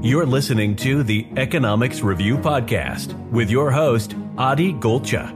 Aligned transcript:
You're 0.00 0.26
listening 0.26 0.76
to 0.76 1.02
the 1.02 1.26
Economics 1.36 2.02
Review 2.02 2.36
Podcast 2.36 3.14
with 3.30 3.50
your 3.50 3.72
host, 3.72 4.14
Adi 4.36 4.72
Golcha. 4.74 5.34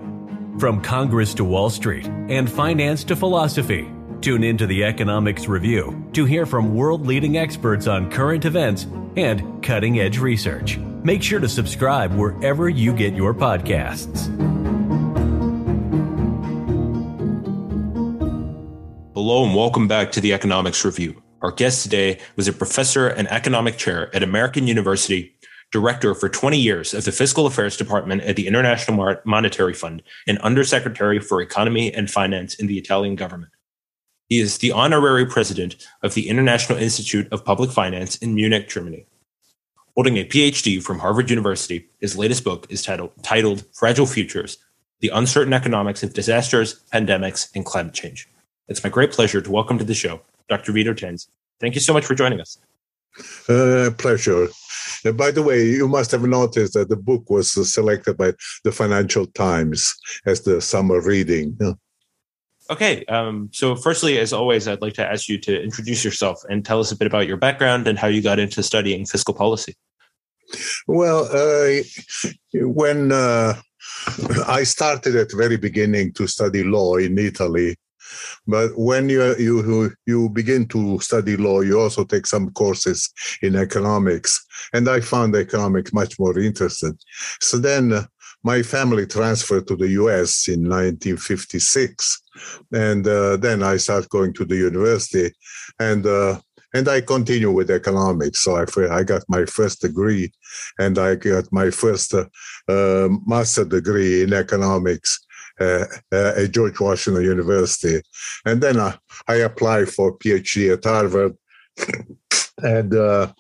From 0.61 0.81
Congress 0.81 1.35
to 1.35 1.45
Wall 1.45 1.69
Street 1.69 2.07
and 2.07 2.49
finance 2.49 3.03
to 3.05 3.17
philosophy, 3.17 3.91
tune 4.21 4.45
into 4.45 4.69
the 4.69 4.85
Economics 4.85 5.49
Review 5.49 6.09
to 6.13 6.25
hear 6.25 6.47
from 6.47 6.77
world 6.77 7.05
leading 7.09 7.39
experts 7.39 7.89
on 7.89 8.09
current 8.09 8.45
events 8.45 8.87
and 9.17 9.61
cutting 9.65 9.99
edge 9.99 10.19
research. 10.19 10.79
Make 10.79 11.25
sure 11.25 11.41
to 11.41 11.49
subscribe 11.49 12.15
wherever 12.15 12.69
you 12.69 12.93
get 12.93 13.15
your 13.15 13.35
podcasts. 13.35 14.29
Hello, 19.13 19.45
and 19.45 19.57
welcome 19.57 19.89
back 19.89 20.13
to 20.13 20.21
the 20.21 20.33
Economics 20.33 20.85
Review. 20.85 21.21
Our 21.43 21.51
guest 21.51 21.83
today 21.83 22.21
was 22.37 22.47
a 22.47 22.53
professor 22.53 23.09
and 23.09 23.27
economic 23.27 23.77
chair 23.77 24.15
at 24.15 24.23
American 24.23 24.69
University, 24.69 25.35
director 25.73 26.15
for 26.15 26.29
20 26.29 26.57
years 26.57 26.95
of 26.95 27.05
the 27.05 27.11
Fiscal 27.11 27.47
Affairs 27.47 27.77
Department 27.77 28.23
at 28.23 28.37
the 28.37 28.47
International 28.47 29.17
Monetary 29.25 29.75
Fund, 29.75 30.05
and 30.29 30.39
undersecretary 30.39 31.19
for 31.19 31.43
economy 31.43 31.93
and 31.93 32.09
finance 32.09 32.55
in 32.55 32.69
the 32.69 32.79
Italian 32.79 33.17
government. 33.17 33.51
He 34.29 34.39
is 34.39 34.59
the 34.59 34.71
honorary 34.71 35.27
president 35.27 35.85
of 36.01 36.15
the 36.15 36.29
International 36.29 36.79
Institute 36.79 37.27
of 37.33 37.45
Public 37.45 37.73
Finance 37.73 38.15
in 38.19 38.37
Munich, 38.37 38.69
Germany. 38.69 39.07
Holding 39.97 40.19
a 40.19 40.25
PhD 40.25 40.81
from 40.81 41.01
Harvard 41.01 41.29
University, 41.29 41.89
his 42.01 42.17
latest 42.17 42.45
book 42.45 42.69
is 42.71 42.83
titled, 42.83 43.11
titled 43.25 43.65
Fragile 43.73 44.07
Futures 44.07 44.59
The 45.01 45.09
Uncertain 45.09 45.53
Economics 45.53 46.05
of 46.05 46.15
Disasters, 46.15 46.85
Pandemics, 46.93 47.51
and 47.53 47.67
Climate 47.67 47.95
Change. 47.95 48.29
It's 48.69 48.85
my 48.85 48.91
great 48.91 49.11
pleasure 49.11 49.41
to 49.41 49.51
welcome 49.51 49.79
to 49.79 49.85
the 49.85 49.93
show 49.93 50.21
Dr. 50.49 50.73
Vito 50.73 50.93
Tanzi. 50.93 51.29
Thank 51.61 51.75
you 51.75 51.81
so 51.81 51.93
much 51.93 52.05
for 52.05 52.15
joining 52.15 52.41
us. 52.41 52.59
Uh, 53.49 53.91
pleasure. 53.99 54.49
Uh, 55.05 55.13
by 55.13 55.31
the 55.31 55.43
way, 55.43 55.65
you 55.65 55.87
must 55.89 56.11
have 56.11 56.23
noticed 56.23 56.75
that 56.75 56.89
the 56.89 56.97
book 56.97 57.29
was 57.29 57.53
selected 57.73 58.17
by 58.17 58.33
the 58.65 58.73
Financial 58.73 59.27
Times 59.27 59.95
as 60.27 60.43
the 60.43 60.61
summer 60.61 61.01
reading. 61.01 61.59
Okay. 62.71 63.05
Um, 63.07 63.51
so, 63.53 63.77
firstly, 63.77 64.19
as 64.19 64.33
always, 64.33 64.67
I'd 64.67 64.81
like 64.81 64.95
to 64.95 65.07
ask 65.07 65.29
you 65.29 65.39
to 65.39 65.63
introduce 65.63 66.05
yourself 66.05 66.43
and 66.49 66.65
tell 66.65 66.81
us 66.81 66.91
a 66.91 66.97
bit 66.97 67.07
about 67.07 67.27
your 67.27 67.37
background 67.37 67.87
and 67.87 67.99
how 67.99 68.09
you 68.09 68.23
got 68.23 68.39
into 68.39 68.63
studying 68.63 69.05
fiscal 69.05 69.35
policy. 69.35 69.75
Well, 70.87 71.29
uh, 71.33 71.83
when 72.55 73.13
uh, 73.13 73.55
I 74.47 74.65
started 74.65 75.17
at 75.17 75.31
the 75.31 75.37
very 75.37 75.57
beginning 75.57 76.13
to 76.15 76.27
study 76.27 76.63
law 76.65 76.97
in 76.97 77.19
Italy, 77.19 77.77
but 78.47 78.71
when 78.77 79.09
you 79.09 79.37
you 79.37 79.93
you 80.07 80.29
begin 80.31 80.67
to 80.69 80.99
study 81.01 81.37
law, 81.37 81.61
you 81.61 81.81
also 81.81 82.05
take 82.05 82.27
some 82.27 82.51
courses 82.53 83.11
in 83.43 83.57
economics, 83.57 84.45
and 84.73 84.89
I 84.89 85.01
found 85.01 85.35
economics 85.35 85.93
much 85.93 86.19
more 86.19 86.39
interesting. 86.39 86.99
So 87.41 87.59
then. 87.59 87.93
Uh, 87.93 88.05
my 88.45 88.63
family 88.63 89.07
transferred 89.07 89.67
to 89.69 89.77
the 89.77 89.89
US 89.91 90.49
in 90.49 90.63
1956. 90.63 92.23
And 92.73 93.07
uh, 93.07 93.37
then 93.37 93.63
I 93.63 93.77
started 93.77 94.09
going 94.11 94.33
to 94.35 94.45
the 94.45 94.57
university 94.57 95.33
and 95.79 96.07
uh, 96.07 96.41
and 96.75 96.89
I 96.89 97.03
continue 97.03 97.51
with 97.51 97.71
economics. 97.71 98.43
So 98.43 98.57
I, 98.57 98.65
I 98.91 99.03
got 99.03 99.23
my 99.29 99.45
first 99.45 99.83
degree 99.83 100.33
and 100.79 100.99
I 100.99 101.17
got 101.17 101.45
my 101.53 101.71
first 101.71 102.15
uh, 102.15 102.25
uh 102.69 103.09
master 103.27 103.65
degree 103.65 104.23
in 104.23 104.33
economics 104.33 105.22
uh, 105.61 105.85
uh, 106.13 106.33
at 106.37 106.51
George 106.51 106.79
Washington 106.81 107.25
University. 107.25 108.01
And 108.45 108.61
then 108.61 108.79
I, 108.79 108.97
I 109.29 109.37
applied 109.37 109.89
for 109.89 110.17
PhD 110.19 110.73
at 110.73 110.85
Harvard. 110.85 111.37
and 112.63 112.95
uh, 112.95 113.33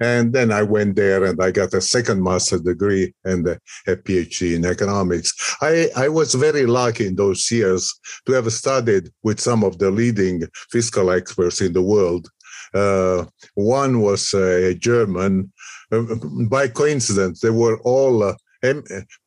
and 0.00 0.32
then 0.32 0.52
I 0.52 0.62
went 0.62 0.96
there 0.96 1.24
and 1.24 1.42
I 1.42 1.50
got 1.50 1.72
a 1.72 1.80
second 1.80 2.22
master's 2.22 2.60
degree 2.60 3.14
and 3.24 3.46
a, 3.48 3.58
a, 3.86 3.96
PhD 3.96 4.54
in 4.54 4.66
economics. 4.66 5.32
I, 5.62 5.88
I 5.96 6.08
was 6.08 6.34
very 6.34 6.66
lucky 6.66 7.06
in 7.06 7.16
those 7.16 7.50
years 7.50 7.94
to 8.26 8.32
have 8.32 8.52
studied 8.52 9.10
with 9.22 9.40
some 9.40 9.64
of 9.64 9.78
the 9.78 9.90
leading 9.90 10.42
fiscal 10.70 11.10
experts 11.10 11.60
in 11.60 11.72
the 11.72 11.82
world. 11.82 12.28
Uh, 12.74 13.24
one 13.54 14.02
was 14.02 14.34
a 14.34 14.74
German. 14.74 15.50
Uh, 15.90 16.02
by 16.48 16.68
coincidence, 16.68 17.40
they 17.40 17.50
were 17.50 17.78
all 17.80 18.22
uh, 18.22 18.34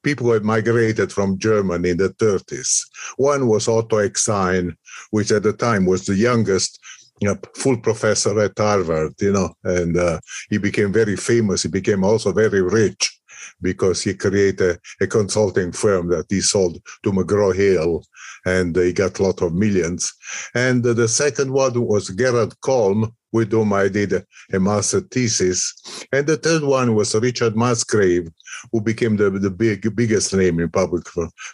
people 0.03 0.31
had 0.31 0.43
migrated 0.43 1.11
from 1.11 1.37
Germany 1.37 1.89
in 1.89 1.97
the 1.97 2.09
30s. 2.09 2.81
One 3.17 3.47
was 3.47 3.67
Otto 3.67 3.97
Eckstein, 3.97 4.75
which 5.11 5.31
at 5.31 5.43
the 5.43 5.53
time 5.53 5.85
was 5.85 6.05
the 6.05 6.15
youngest 6.15 6.79
you 7.19 7.27
know, 7.27 7.37
full 7.55 7.77
professor 7.77 8.39
at 8.39 8.57
Harvard, 8.57 9.13
you 9.19 9.33
know, 9.33 9.53
and 9.63 9.97
uh, 9.97 10.19
he 10.49 10.57
became 10.57 10.93
very 10.93 11.17
famous. 11.17 11.63
He 11.63 11.69
became 11.69 12.03
also 12.03 12.31
very 12.31 12.61
rich 12.61 13.19
because 13.61 14.01
he 14.01 14.13
created 14.13 14.79
a 15.01 15.07
consulting 15.07 15.71
firm 15.71 16.07
that 16.09 16.25
he 16.29 16.41
sold 16.41 16.77
to 17.03 17.11
McGraw 17.11 17.53
Hill 17.53 18.03
and 18.45 18.75
he 18.75 18.93
got 18.93 19.19
a 19.19 19.23
lot 19.23 19.41
of 19.41 19.53
millions. 19.53 20.13
And 20.55 20.83
the 20.83 21.07
second 21.07 21.51
one 21.51 21.79
was 21.85 22.09
Gerhard 22.09 22.53
Colm, 22.61 23.13
with 23.31 23.51
whom 23.51 23.73
I 23.73 23.87
did 23.87 24.13
a 24.53 24.59
master 24.59 25.01
thesis. 25.01 25.73
And 26.11 26.25
the 26.25 26.37
third 26.37 26.63
one 26.63 26.95
was 26.95 27.15
Richard 27.15 27.55
Musgrave, 27.55 28.27
who 28.71 28.81
became 28.81 29.17
the, 29.17 29.29
the 29.29 29.49
big, 29.49 29.95
biggest 29.95 30.33
name 30.33 30.59
in 30.59 30.69
public 30.69 31.05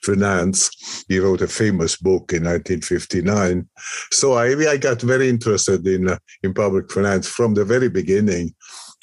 finance. 0.04 1.06
He 1.08 1.20
wrote 1.20 1.42
a 1.42 1.48
famous 1.48 1.98
book 1.98 2.34
in 2.34 2.44
1959. 2.44 3.68
So 4.12 4.34
I, 4.34 4.56
I 4.70 4.78
got 4.78 5.02
very 5.02 5.30
interested 5.30 5.86
in, 5.88 6.10
uh, 6.10 6.18
in 6.44 6.54
public 6.54 6.92
finance 6.92 7.28
from 7.28 7.54
the 7.54 7.66
very 7.66 7.90
beginning. 7.90 8.54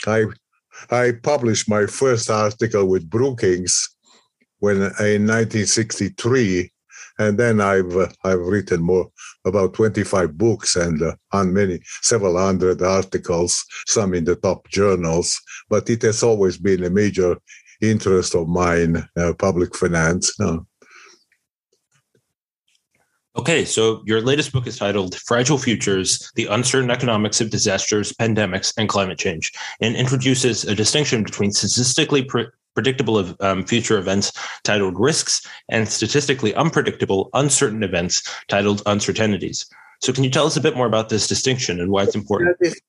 I, 0.06 0.24
I 0.90 1.12
published 1.22 1.68
my 1.68 1.86
first 1.86 2.30
article 2.30 2.86
with 2.86 3.08
Brookings 3.08 3.88
when 4.58 4.76
in 4.76 5.26
1963 5.26 6.71
and 7.18 7.38
then 7.38 7.60
I've 7.60 7.96
uh, 7.96 8.08
I've 8.24 8.40
written 8.40 8.82
more 8.82 9.08
about 9.44 9.74
25 9.74 10.36
books 10.36 10.76
and 10.76 11.02
uh, 11.02 11.14
on 11.32 11.52
many 11.52 11.80
several 12.02 12.38
hundred 12.38 12.82
articles, 12.82 13.64
some 13.86 14.14
in 14.14 14.24
the 14.24 14.36
top 14.36 14.68
journals. 14.68 15.40
But 15.68 15.88
it 15.90 16.02
has 16.02 16.22
always 16.22 16.58
been 16.58 16.84
a 16.84 16.90
major 16.90 17.36
interest 17.80 18.34
of 18.34 18.48
mine, 18.48 19.08
uh, 19.16 19.32
public 19.34 19.76
finance. 19.76 20.32
Okay, 23.34 23.64
so 23.64 24.02
your 24.04 24.20
latest 24.20 24.52
book 24.52 24.66
is 24.66 24.76
titled 24.76 25.16
Fragile 25.16 25.56
Futures 25.56 26.30
The 26.34 26.46
Uncertain 26.46 26.90
Economics 26.90 27.40
of 27.40 27.48
Disasters, 27.48 28.12
Pandemics, 28.12 28.74
and 28.76 28.90
Climate 28.90 29.18
Change, 29.18 29.50
and 29.80 29.96
introduces 29.96 30.64
a 30.64 30.74
distinction 30.74 31.22
between 31.22 31.50
statistically 31.50 32.24
predictable 32.74 33.18
of 33.18 33.36
um, 33.40 33.64
future 33.64 33.98
events 33.98 34.32
titled 34.64 34.98
risks 34.98 35.46
and 35.68 35.88
statistically 35.88 36.54
unpredictable, 36.54 37.30
uncertain 37.34 37.82
events 37.82 38.22
titled 38.48 38.82
uncertainties. 38.86 39.66
So, 40.00 40.12
can 40.12 40.24
you 40.24 40.30
tell 40.30 40.46
us 40.46 40.56
a 40.56 40.60
bit 40.60 40.76
more 40.76 40.86
about 40.86 41.08
this 41.08 41.28
distinction 41.28 41.80
and 41.80 41.90
why 41.90 42.04
it's 42.04 42.14
important? 42.14 42.56
This, 42.60 42.80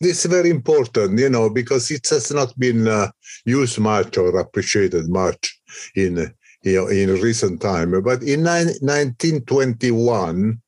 is 0.00 0.24
very 0.26 0.50
important, 0.50 1.18
you 1.18 1.28
know, 1.28 1.50
because 1.50 1.90
it 1.90 2.08
has 2.08 2.30
not 2.30 2.56
been 2.58 2.86
uh, 2.86 3.10
used 3.44 3.78
much 3.78 4.16
or 4.18 4.38
appreciated 4.38 5.08
much 5.08 5.58
in 5.96 6.32
you 6.62 6.76
know, 6.76 6.88
in 6.88 7.20
recent 7.20 7.60
time. 7.60 7.90
But 8.02 8.22
in 8.22 8.44
1921, 8.44 10.60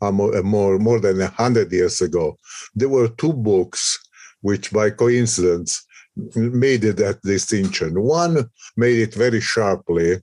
uh, 0.00 0.12
more 0.12 0.78
more 0.78 1.00
than 1.00 1.20
hundred 1.20 1.72
years 1.72 2.00
ago, 2.00 2.38
there 2.74 2.88
were 2.88 3.08
two 3.08 3.32
books 3.32 3.98
which, 4.42 4.72
by 4.72 4.90
coincidence, 4.90 5.84
made 6.16 6.82
that 6.82 7.20
distinction. 7.22 8.00
One 8.00 8.50
made 8.76 8.98
it 8.98 9.14
very 9.14 9.40
sharply, 9.40 10.18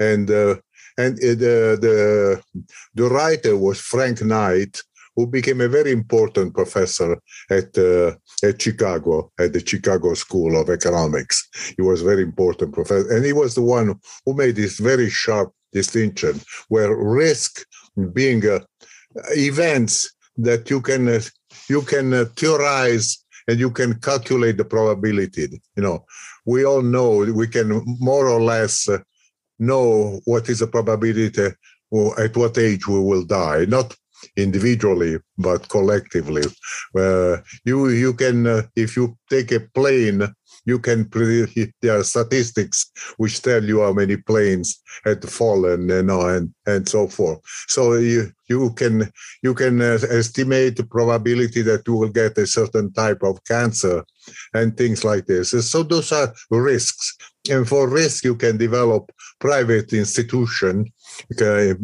and 0.00 0.30
uh, 0.30 0.56
and 0.98 1.18
it, 1.20 1.38
uh, 1.38 1.76
the 1.80 2.42
the 2.94 3.08
writer 3.08 3.56
was 3.56 3.80
Frank 3.80 4.22
Knight, 4.22 4.82
who 5.14 5.26
became 5.26 5.60
a 5.60 5.68
very 5.68 5.92
important 5.92 6.54
professor 6.54 7.18
at 7.50 7.76
uh, 7.78 8.12
at 8.42 8.60
Chicago 8.60 9.30
at 9.38 9.52
the 9.52 9.66
Chicago 9.66 10.14
School 10.14 10.60
of 10.60 10.70
Economics. 10.70 11.48
He 11.76 11.82
was 11.82 12.02
very 12.02 12.22
important 12.22 12.74
professor, 12.74 13.10
and 13.14 13.24
he 13.24 13.32
was 13.32 13.54
the 13.54 13.62
one 13.62 13.98
who 14.24 14.34
made 14.34 14.56
this 14.56 14.78
very 14.78 15.10
sharp 15.10 15.52
distinction 15.72 16.40
where 16.68 16.96
risk 16.96 17.66
being 18.12 18.46
uh, 18.46 18.60
events 19.30 20.14
that 20.36 20.70
you 20.70 20.80
can 20.80 21.08
uh, 21.08 21.20
you 21.68 21.82
can 21.82 22.12
uh, 22.12 22.24
theorize 22.36 23.24
and 23.48 23.58
you 23.58 23.70
can 23.70 23.98
calculate 24.00 24.56
the 24.56 24.64
probability. 24.64 25.60
You 25.76 25.82
know, 25.82 26.04
we 26.44 26.64
all 26.64 26.82
know 26.82 27.18
we 27.18 27.46
can 27.48 27.82
more 28.00 28.28
or 28.28 28.40
less 28.40 28.88
uh, 28.88 28.98
know 29.58 30.20
what 30.24 30.48
is 30.48 30.60
the 30.60 30.66
probability 30.66 31.48
or 31.90 32.18
at 32.20 32.36
what 32.36 32.58
age 32.58 32.86
we 32.86 33.00
will 33.00 33.24
die, 33.24 33.64
not 33.66 33.94
individually 34.36 35.18
but 35.38 35.68
collectively. 35.68 36.42
Uh, 36.96 37.38
you 37.64 37.88
you 37.88 38.14
can 38.14 38.46
uh, 38.46 38.62
if 38.74 38.96
you 38.96 39.16
take 39.30 39.52
a 39.52 39.60
plane 39.60 40.22
you 40.64 40.78
can 40.78 41.08
there 41.82 41.98
are 41.98 42.04
statistics 42.04 42.90
which 43.16 43.40
tell 43.40 43.62
you 43.64 43.80
how 43.82 43.92
many 43.92 44.16
planes 44.16 44.82
had 45.04 45.22
fallen 45.28 45.90
and 45.90 46.54
and 46.66 46.88
so 46.88 47.06
forth 47.06 47.40
so 47.68 47.94
you 47.94 48.30
you 48.48 48.70
can 48.74 49.10
you 49.42 49.54
can 49.54 49.80
uh, 49.80 49.98
estimate 50.10 50.76
the 50.76 50.84
probability 50.84 51.62
that 51.62 51.82
you 51.86 51.94
will 51.94 52.08
get 52.08 52.38
a 52.38 52.46
certain 52.46 52.92
type 52.92 53.22
of 53.22 53.42
cancer 53.44 54.04
and 54.54 54.76
things 54.76 55.04
like 55.04 55.26
this 55.26 55.50
so 55.70 55.82
those 55.82 56.12
are 56.12 56.32
risks 56.50 57.16
and 57.48 57.68
for 57.68 57.88
risk 57.88 58.24
you 58.24 58.36
can 58.36 58.56
develop 58.56 59.10
private 59.40 59.92
institution 59.92 60.86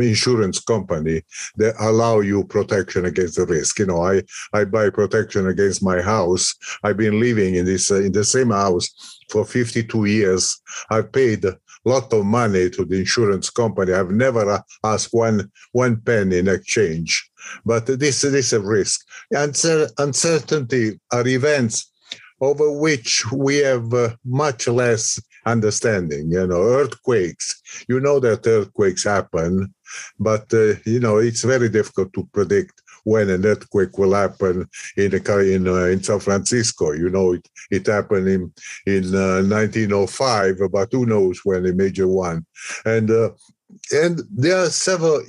insurance 0.00 0.60
company 0.60 1.22
that 1.56 1.74
allow 1.80 2.20
you 2.20 2.44
protection 2.44 3.04
against 3.04 3.36
the 3.36 3.46
risk. 3.46 3.78
You 3.78 3.86
know, 3.86 4.02
I 4.02 4.22
I 4.52 4.64
buy 4.64 4.90
protection 4.90 5.46
against 5.46 5.82
my 5.82 6.00
house. 6.00 6.54
I've 6.82 6.96
been 6.96 7.20
living 7.20 7.54
in 7.54 7.64
this 7.64 7.90
uh, 7.90 8.00
in 8.02 8.12
the 8.12 8.24
same 8.24 8.50
house 8.50 8.88
for 9.30 9.44
52 9.44 10.04
years. 10.04 10.60
I've 10.90 11.12
paid 11.12 11.44
a 11.44 11.56
lot 11.84 12.12
of 12.12 12.24
money 12.24 12.70
to 12.70 12.84
the 12.84 12.98
insurance 13.00 13.50
company. 13.50 13.92
I've 13.92 14.10
never 14.10 14.62
asked 14.84 15.08
one 15.12 15.50
one 15.72 16.00
penny 16.00 16.38
in 16.38 16.48
exchange. 16.48 17.30
But 17.64 17.86
this, 17.86 18.20
this 18.20 18.24
is 18.24 18.52
a 18.52 18.60
risk. 18.60 19.00
Uncertainty 19.32 21.00
are 21.10 21.26
events 21.26 21.90
over 22.40 22.70
which 22.72 23.24
we 23.32 23.58
have 23.58 23.92
uh, 23.94 24.10
much 24.24 24.66
less 24.66 25.18
understanding. 25.46 26.30
You 26.30 26.46
know, 26.46 26.62
earthquakes. 26.62 27.60
You 27.88 28.00
know 28.00 28.20
that 28.20 28.46
earthquakes 28.46 29.04
happen, 29.04 29.74
but 30.18 30.52
uh, 30.52 30.74
you 30.84 31.00
know 31.00 31.18
it's 31.18 31.42
very 31.42 31.68
difficult 31.68 32.12
to 32.14 32.28
predict 32.32 32.82
when 33.04 33.30
an 33.30 33.44
earthquake 33.44 33.98
will 33.98 34.14
happen 34.14 34.68
in 34.96 35.14
a, 35.14 35.38
in 35.38 35.68
uh, 35.68 35.84
in 35.84 36.02
San 36.02 36.20
Francisco. 36.20 36.92
You 36.92 37.10
know, 37.10 37.32
it, 37.32 37.48
it 37.70 37.86
happened 37.86 38.28
in 38.28 38.52
in 38.86 39.14
uh, 39.14 39.42
1905, 39.42 40.58
but 40.70 40.88
who 40.92 41.06
knows 41.06 41.40
when 41.44 41.66
a 41.66 41.72
major 41.72 42.08
one. 42.08 42.46
And 42.84 43.10
uh, 43.10 43.30
and 43.92 44.20
there 44.30 44.58
are 44.58 44.70
several 44.70 45.22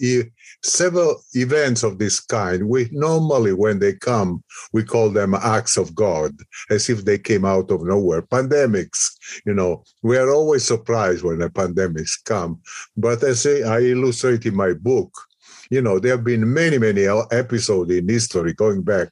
several 0.63 1.21
events 1.33 1.83
of 1.83 1.99
this 1.99 2.19
kind. 2.19 2.67
We 2.67 2.89
normally, 2.91 3.53
when 3.53 3.79
they 3.79 3.93
come, 3.93 4.43
we 4.71 4.83
call 4.83 5.09
them 5.09 5.33
acts 5.33 5.77
of 5.77 5.93
God, 5.93 6.31
as 6.69 6.89
if 6.89 7.03
they 7.03 7.17
came 7.17 7.45
out 7.45 7.69
of 7.69 7.83
nowhere. 7.83 8.21
Pandemics, 8.21 9.11
you 9.45 9.53
know, 9.53 9.83
we 10.01 10.17
are 10.17 10.31
always 10.31 10.63
surprised 10.63 11.23
when 11.23 11.39
the 11.39 11.49
pandemics 11.49 12.11
come. 12.23 12.61
But 12.95 13.23
as 13.23 13.45
I 13.45 13.79
illustrate 13.79 14.45
in 14.45 14.55
my 14.55 14.73
book, 14.73 15.11
you 15.69 15.81
know, 15.81 15.99
there 15.99 16.15
have 16.15 16.23
been 16.23 16.53
many, 16.53 16.77
many 16.77 17.07
episodes 17.31 17.91
in 17.91 18.07
history 18.07 18.53
going 18.53 18.83
back 18.83 19.09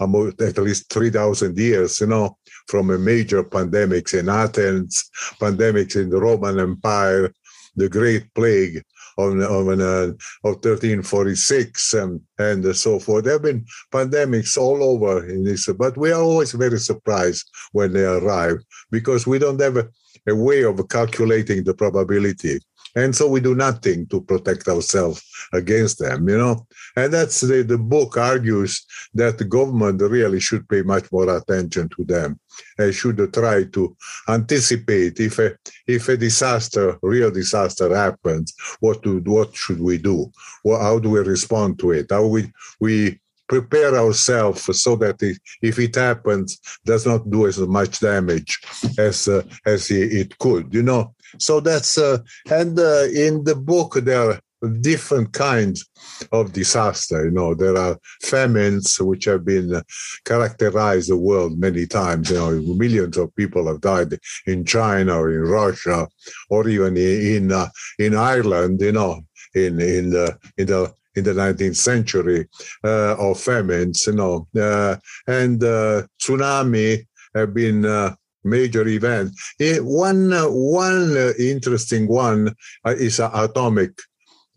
at 0.00 0.58
least 0.58 0.90
3,000 0.90 1.58
years, 1.58 2.00
you 2.00 2.06
know, 2.06 2.36
from 2.68 2.90
a 2.90 2.98
major 2.98 3.42
pandemics 3.42 4.18
in 4.18 4.28
Athens, 4.28 5.10
pandemics 5.40 5.96
in 5.96 6.10
the 6.10 6.20
Roman 6.20 6.60
Empire, 6.60 7.32
the 7.76 7.88
Great 7.88 8.32
Plague, 8.34 8.82
of, 9.18 9.38
of, 9.40 9.68
uh, 9.68 10.08
of 10.44 10.54
1346 10.64 11.94
and, 11.94 12.20
and 12.38 12.76
so 12.76 12.98
forth. 12.98 13.24
There 13.24 13.34
have 13.34 13.42
been 13.42 13.64
pandemics 13.92 14.56
all 14.56 14.82
over 14.82 15.28
in 15.28 15.44
this, 15.44 15.68
but 15.78 15.96
we 15.96 16.12
are 16.12 16.20
always 16.20 16.52
very 16.52 16.78
surprised 16.78 17.48
when 17.72 17.92
they 17.92 18.04
arrive 18.04 18.58
because 18.90 19.26
we 19.26 19.38
don't 19.38 19.60
have 19.60 19.76
a, 19.76 19.88
a 20.28 20.34
way 20.34 20.64
of 20.64 20.86
calculating 20.88 21.64
the 21.64 21.74
probability. 21.74 22.60
And 22.94 23.14
so 23.14 23.28
we 23.28 23.40
do 23.40 23.54
nothing 23.54 24.06
to 24.06 24.22
protect 24.22 24.68
ourselves 24.68 25.22
against 25.52 25.98
them 25.98 26.28
you 26.28 26.38
know? 26.38 26.66
And 26.96 27.12
that's 27.12 27.42
the, 27.42 27.62
the 27.62 27.76
book 27.76 28.16
argues 28.16 28.84
that 29.12 29.36
the 29.36 29.44
government 29.44 30.00
really 30.00 30.40
should 30.40 30.66
pay 30.68 30.82
much 30.82 31.12
more 31.12 31.36
attention 31.36 31.90
to 31.90 32.04
them 32.04 32.40
should 32.90 33.32
try 33.32 33.64
to 33.64 33.96
anticipate 34.28 35.18
if 35.20 35.38
a 35.38 35.56
if 35.86 36.08
a 36.08 36.16
disaster 36.16 36.98
real 37.02 37.30
disaster 37.30 37.94
happens 37.94 38.54
what 38.80 39.02
to 39.02 39.20
what 39.20 39.54
should 39.54 39.80
we 39.80 39.98
do? 39.98 40.30
Well, 40.64 40.80
how 40.80 40.98
do 40.98 41.10
we 41.10 41.20
respond 41.20 41.78
to 41.80 41.92
it? 41.92 42.06
How 42.10 42.26
we 42.26 42.52
we 42.80 43.20
prepare 43.48 43.94
ourselves 43.96 44.82
so 44.82 44.96
that 44.96 45.22
it, 45.22 45.38
if 45.62 45.78
it 45.78 45.94
happens 45.94 46.58
does 46.84 47.06
not 47.06 47.30
do 47.30 47.46
as 47.46 47.58
much 47.58 48.00
damage 48.00 48.58
as 48.98 49.28
uh, 49.28 49.42
as 49.64 49.90
it 49.90 50.36
could 50.38 50.72
you 50.74 50.82
know? 50.82 51.14
So 51.38 51.60
that's 51.60 51.98
uh, 51.98 52.18
and 52.50 52.78
uh, 52.78 53.04
in 53.14 53.44
the 53.44 53.54
book 53.56 53.94
there 53.94 54.40
different 54.68 55.32
kinds 55.32 55.86
of 56.32 56.52
disaster. 56.52 57.24
You 57.24 57.30
know, 57.30 57.54
there 57.54 57.76
are 57.76 57.98
famines 58.22 59.00
which 59.00 59.24
have 59.24 59.44
been 59.44 59.82
characterized 60.24 61.10
the 61.10 61.16
world 61.16 61.58
many 61.58 61.86
times. 61.86 62.30
You 62.30 62.36
know, 62.36 62.50
millions 62.74 63.16
of 63.16 63.34
people 63.36 63.66
have 63.68 63.80
died 63.80 64.18
in 64.46 64.64
China 64.64 65.18
or 65.18 65.30
in 65.30 65.42
Russia 65.42 66.08
or 66.50 66.68
even 66.68 66.96
in 66.96 67.52
uh, 67.52 67.68
in 67.98 68.14
Ireland. 68.14 68.80
You 68.80 68.92
know, 68.92 69.20
in 69.54 69.80
in 69.80 70.10
the 70.10 70.38
in 70.56 70.66
the 70.66 70.94
in 71.16 71.24
the 71.24 71.32
19th 71.32 71.76
century 71.76 72.46
uh, 72.84 73.16
of 73.18 73.40
famines, 73.40 74.06
you 74.06 74.12
know, 74.12 74.46
uh, 74.60 74.96
and 75.26 75.64
uh, 75.64 76.02
tsunami 76.20 77.06
have 77.34 77.54
been 77.54 77.84
uh, 77.86 78.14
major 78.44 78.86
event. 78.86 79.32
Eh, 79.58 79.78
one 79.78 80.30
one 80.30 81.34
interesting 81.38 82.06
one 82.06 82.54
uh, 82.84 82.94
is 82.96 83.18
atomic 83.18 83.92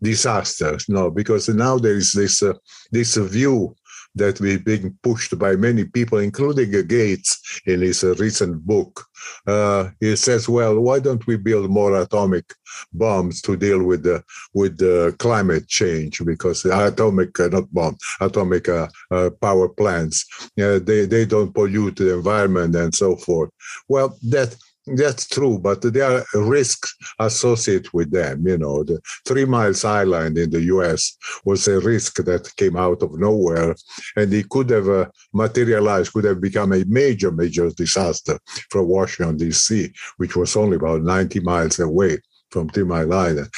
disasters. 0.01 0.87
No, 0.89 1.09
because 1.11 1.49
now 1.49 1.77
there 1.77 1.95
is 1.95 2.13
this 2.13 2.43
uh, 2.43 2.53
this 2.91 3.15
view 3.15 3.75
that 4.15 4.39
we're 4.39 4.59
being 4.59 4.97
pushed 5.03 5.37
by 5.37 5.55
many 5.55 5.85
people, 5.85 6.17
including 6.17 6.71
Gates 6.87 7.61
in 7.65 7.81
his 7.81 8.03
uh, 8.03 8.15
recent 8.15 8.65
book. 8.65 9.05
Uh, 9.45 9.89
he 9.99 10.15
says, 10.15 10.49
"Well, 10.49 10.79
why 10.79 10.99
don't 10.99 11.25
we 11.27 11.37
build 11.37 11.69
more 11.69 11.95
atomic 11.95 12.45
bombs 12.93 13.41
to 13.43 13.55
deal 13.55 13.83
with 13.83 14.03
the 14.03 14.23
with 14.53 14.77
the 14.77 15.15
climate 15.19 15.67
change? 15.67 16.23
Because 16.25 16.65
atomic, 16.65 17.39
uh, 17.39 17.47
not 17.47 17.71
bomb, 17.73 17.97
atomic 18.19 18.67
uh, 18.69 18.87
uh, 19.11 19.29
power 19.41 19.69
plants, 19.69 20.25
they 20.55 21.05
they 21.05 21.25
don't 21.25 21.53
pollute 21.53 21.97
the 21.97 22.13
environment 22.13 22.75
and 22.75 22.93
so 22.95 23.15
forth. 23.15 23.51
Well, 23.87 24.17
that." 24.29 24.55
That's 24.95 25.27
true, 25.27 25.59
but 25.59 25.81
there 25.81 26.03
are 26.19 26.25
risks 26.33 26.95
associated 27.19 27.89
with 27.93 28.11
them. 28.11 28.47
You 28.47 28.57
know, 28.57 28.83
the 28.83 28.99
Three 29.25 29.45
Miles 29.45 29.85
Island 29.85 30.37
in 30.37 30.49
the 30.49 30.61
U.S. 30.63 31.17
was 31.45 31.67
a 31.67 31.79
risk 31.79 32.15
that 32.23 32.55
came 32.55 32.75
out 32.75 33.03
of 33.03 33.19
nowhere, 33.19 33.75
and 34.15 34.33
it 34.33 34.49
could 34.49 34.69
have 34.71 34.89
uh, 34.89 35.05
materialized, 35.33 36.13
could 36.13 36.25
have 36.25 36.41
become 36.41 36.73
a 36.73 36.83
major, 36.85 37.31
major 37.31 37.69
disaster 37.69 38.39
for 38.69 38.83
Washington 38.83 39.37
D.C., 39.37 39.91
which 40.17 40.35
was 40.35 40.55
only 40.55 40.77
about 40.77 41.03
90 41.03 41.39
miles 41.41 41.79
away 41.79 42.19
from 42.49 42.69
Three 42.69 42.83
Mile 42.83 43.13
Island. 43.13 43.49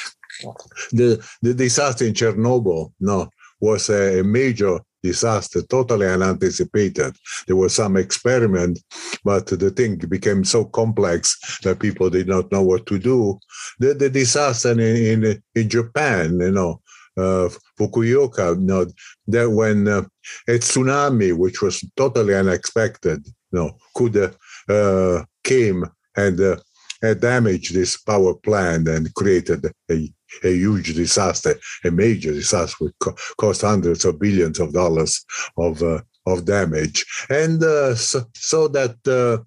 The 0.92 1.24
the 1.40 1.54
disaster 1.54 2.04
in 2.04 2.14
Chernobyl, 2.14 2.92
no, 3.00 3.28
was 3.60 3.88
a, 3.90 4.20
a 4.20 4.24
major 4.24 4.80
disaster, 5.02 5.62
totally 5.62 6.06
unanticipated. 6.06 7.16
There 7.46 7.56
was 7.56 7.74
some 7.74 7.96
experiment, 7.96 8.80
but 9.24 9.46
the 9.46 9.70
thing 9.70 9.96
became 9.96 10.44
so 10.44 10.64
complex 10.64 11.58
that 11.62 11.80
people 11.80 12.10
did 12.10 12.28
not 12.28 12.50
know 12.52 12.62
what 12.62 12.86
to 12.86 12.98
do. 12.98 13.38
The, 13.78 13.94
the 13.94 14.10
disaster 14.10 14.72
in, 14.72 14.80
in, 14.80 15.42
in 15.54 15.68
Japan, 15.68 16.38
you 16.40 16.52
know, 16.52 16.80
uh, 17.16 17.48
Fukuoka, 17.78 18.54
you 18.54 18.60
know, 18.60 18.86
that 19.28 19.50
when 19.50 19.88
uh, 19.88 20.02
a 20.48 20.52
tsunami, 20.52 21.36
which 21.36 21.60
was 21.60 21.84
totally 21.96 22.34
unexpected, 22.34 23.26
you 23.26 23.58
know, 23.58 23.76
could 23.94 24.16
uh, 24.16 24.30
uh 24.72 25.24
came 25.44 25.84
and 26.16 26.40
uh, 26.40 26.56
damaged 27.14 27.74
this 27.74 27.96
power 27.96 28.34
plant 28.34 28.88
and 28.88 29.12
created 29.14 29.64
a 29.90 30.12
a 30.44 30.48
huge 30.48 30.94
disaster, 30.94 31.54
a 31.84 31.90
major 31.90 32.32
disaster, 32.32 32.84
which 32.84 32.94
co- 33.00 33.16
cost 33.38 33.62
hundreds 33.62 34.04
of 34.04 34.18
billions 34.18 34.60
of 34.60 34.72
dollars 34.72 35.24
of 35.56 35.82
uh, 35.82 36.00
of 36.26 36.44
damage, 36.44 37.04
and 37.30 37.62
uh, 37.62 37.94
so, 37.94 38.24
so, 38.34 38.68
that. 38.68 38.96
Uh, 39.06 39.42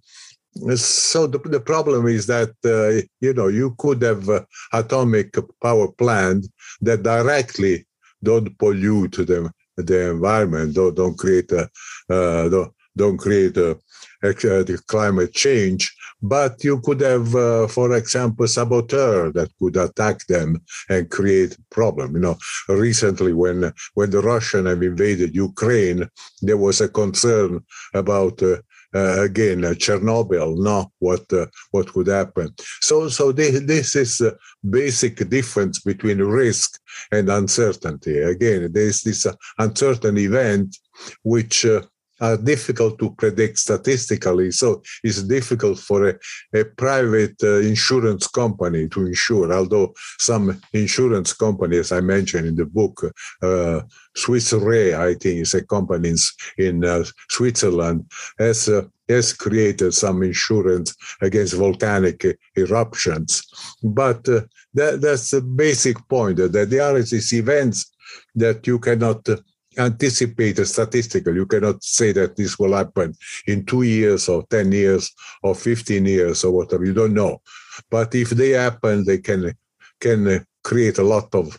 so 0.77 1.27
the, 1.27 1.37
the 1.39 1.59
problem 1.59 2.07
is 2.07 2.27
that 2.27 2.53
uh, 2.63 3.05
you 3.19 3.33
know 3.33 3.47
you 3.47 3.75
could 3.77 4.01
have 4.01 4.29
uh, 4.29 4.39
atomic 4.71 5.35
power 5.61 5.91
plant 5.91 6.47
that 6.79 7.03
directly 7.03 7.85
don't 8.23 8.57
pollute 8.57 9.17
the 9.17 9.51
the 9.77 10.11
environment, 10.11 10.75
don't, 10.75 10.95
don't 10.95 11.17
create 11.17 11.51
a, 11.51 11.69
uh, 12.09 12.49
don't, 12.49 12.71
don't 12.95 13.17
create 13.17 13.57
a, 13.57 13.77
the 14.21 14.81
climate 14.87 15.33
change, 15.33 15.94
but 16.21 16.63
you 16.63 16.79
could 16.81 17.01
have, 17.01 17.35
uh, 17.35 17.67
for 17.67 17.95
example, 17.95 18.47
saboteur 18.47 19.31
that 19.31 19.49
could 19.59 19.77
attack 19.77 20.25
them 20.27 20.61
and 20.89 21.09
create 21.09 21.57
problem. 21.69 22.15
You 22.15 22.21
know, 22.21 22.37
recently 22.69 23.33
when 23.33 23.71
when 23.93 24.09
the 24.11 24.21
Russian 24.21 24.65
have 24.65 24.81
invaded 24.81 25.35
Ukraine, 25.35 26.07
there 26.41 26.57
was 26.57 26.81
a 26.81 26.89
concern 26.89 27.61
about. 27.93 28.41
Uh, 28.41 28.57
uh, 28.95 29.23
again, 29.23 29.65
uh, 29.65 29.71
Chernobyl, 29.71 30.57
no, 30.57 30.89
what 30.99 31.31
uh, 31.33 31.47
what 31.71 31.91
could 31.91 32.07
happen? 32.07 32.53
So, 32.79 33.09
so 33.09 33.33
this, 33.33 33.59
this 33.65 33.93
is 33.93 34.21
a 34.21 34.37
basic 34.69 35.27
difference 35.27 35.81
between 35.81 36.19
risk 36.19 36.79
and 37.11 37.29
uncertainty. 37.29 38.19
Again, 38.19 38.71
there 38.71 38.87
is 38.87 39.01
this 39.01 39.25
uh, 39.25 39.33
uncertain 39.57 40.17
event 40.17 40.77
which 41.23 41.65
uh, 41.65 41.81
are 42.21 42.37
difficult 42.37 42.97
to 42.99 43.11
predict 43.11 43.57
statistically. 43.57 44.51
So 44.51 44.81
it's 45.03 45.23
difficult 45.23 45.79
for 45.79 46.09
a, 46.09 46.15
a 46.53 46.65
private 46.65 47.35
uh, 47.43 47.59
insurance 47.59 48.27
company 48.27 48.87
to 48.89 49.05
insure, 49.05 49.51
although 49.53 49.93
some 50.19 50.61
insurance 50.73 51.33
companies 51.33 51.91
I 51.91 52.01
mentioned 52.01 52.47
in 52.47 52.55
the 52.55 52.65
book, 52.65 53.11
uh, 53.41 53.81
Swiss 54.15 54.53
Re, 54.53 54.95
I 54.95 55.15
think 55.15 55.41
is 55.41 55.53
a 55.53 55.65
company 55.65 56.13
in, 56.57 56.85
uh, 56.85 57.03
Switzerland, 57.29 58.09
has, 58.39 58.69
uh, 58.69 58.83
has 59.09 59.33
created 59.33 59.93
some 59.93 60.23
insurance 60.23 60.95
against 61.21 61.55
volcanic 61.55 62.25
eruptions. 62.55 63.43
But 63.83 64.27
uh, 64.29 64.41
that, 64.73 65.01
that's 65.01 65.31
the 65.31 65.41
basic 65.41 65.97
point, 66.07 66.37
that 66.37 66.69
there 66.69 66.81
are 66.81 67.01
these 67.01 67.33
events 67.33 67.91
that 68.35 68.65
you 68.67 68.79
cannot 68.79 69.27
uh, 69.77 69.85
anticipate 69.85 70.57
statistically. 70.65 71.33
You 71.33 71.45
cannot 71.45 71.83
say 71.83 72.11
that 72.13 72.35
this 72.35 72.57
will 72.59 72.73
happen 72.73 73.15
in 73.47 73.65
two 73.65 73.83
years 73.83 74.29
or 74.29 74.43
10 74.49 74.71
years 74.71 75.11
or 75.43 75.55
15 75.55 76.05
years 76.05 76.43
or 76.43 76.51
whatever. 76.51 76.85
You 76.85 76.93
don't 76.93 77.13
know. 77.13 77.41
But 77.89 78.15
if 78.15 78.29
they 78.31 78.51
happen, 78.51 79.05
they 79.05 79.19
can, 79.19 79.53
can 79.99 80.45
create 80.63 80.97
a 80.97 81.03
lot 81.03 81.33
of 81.33 81.57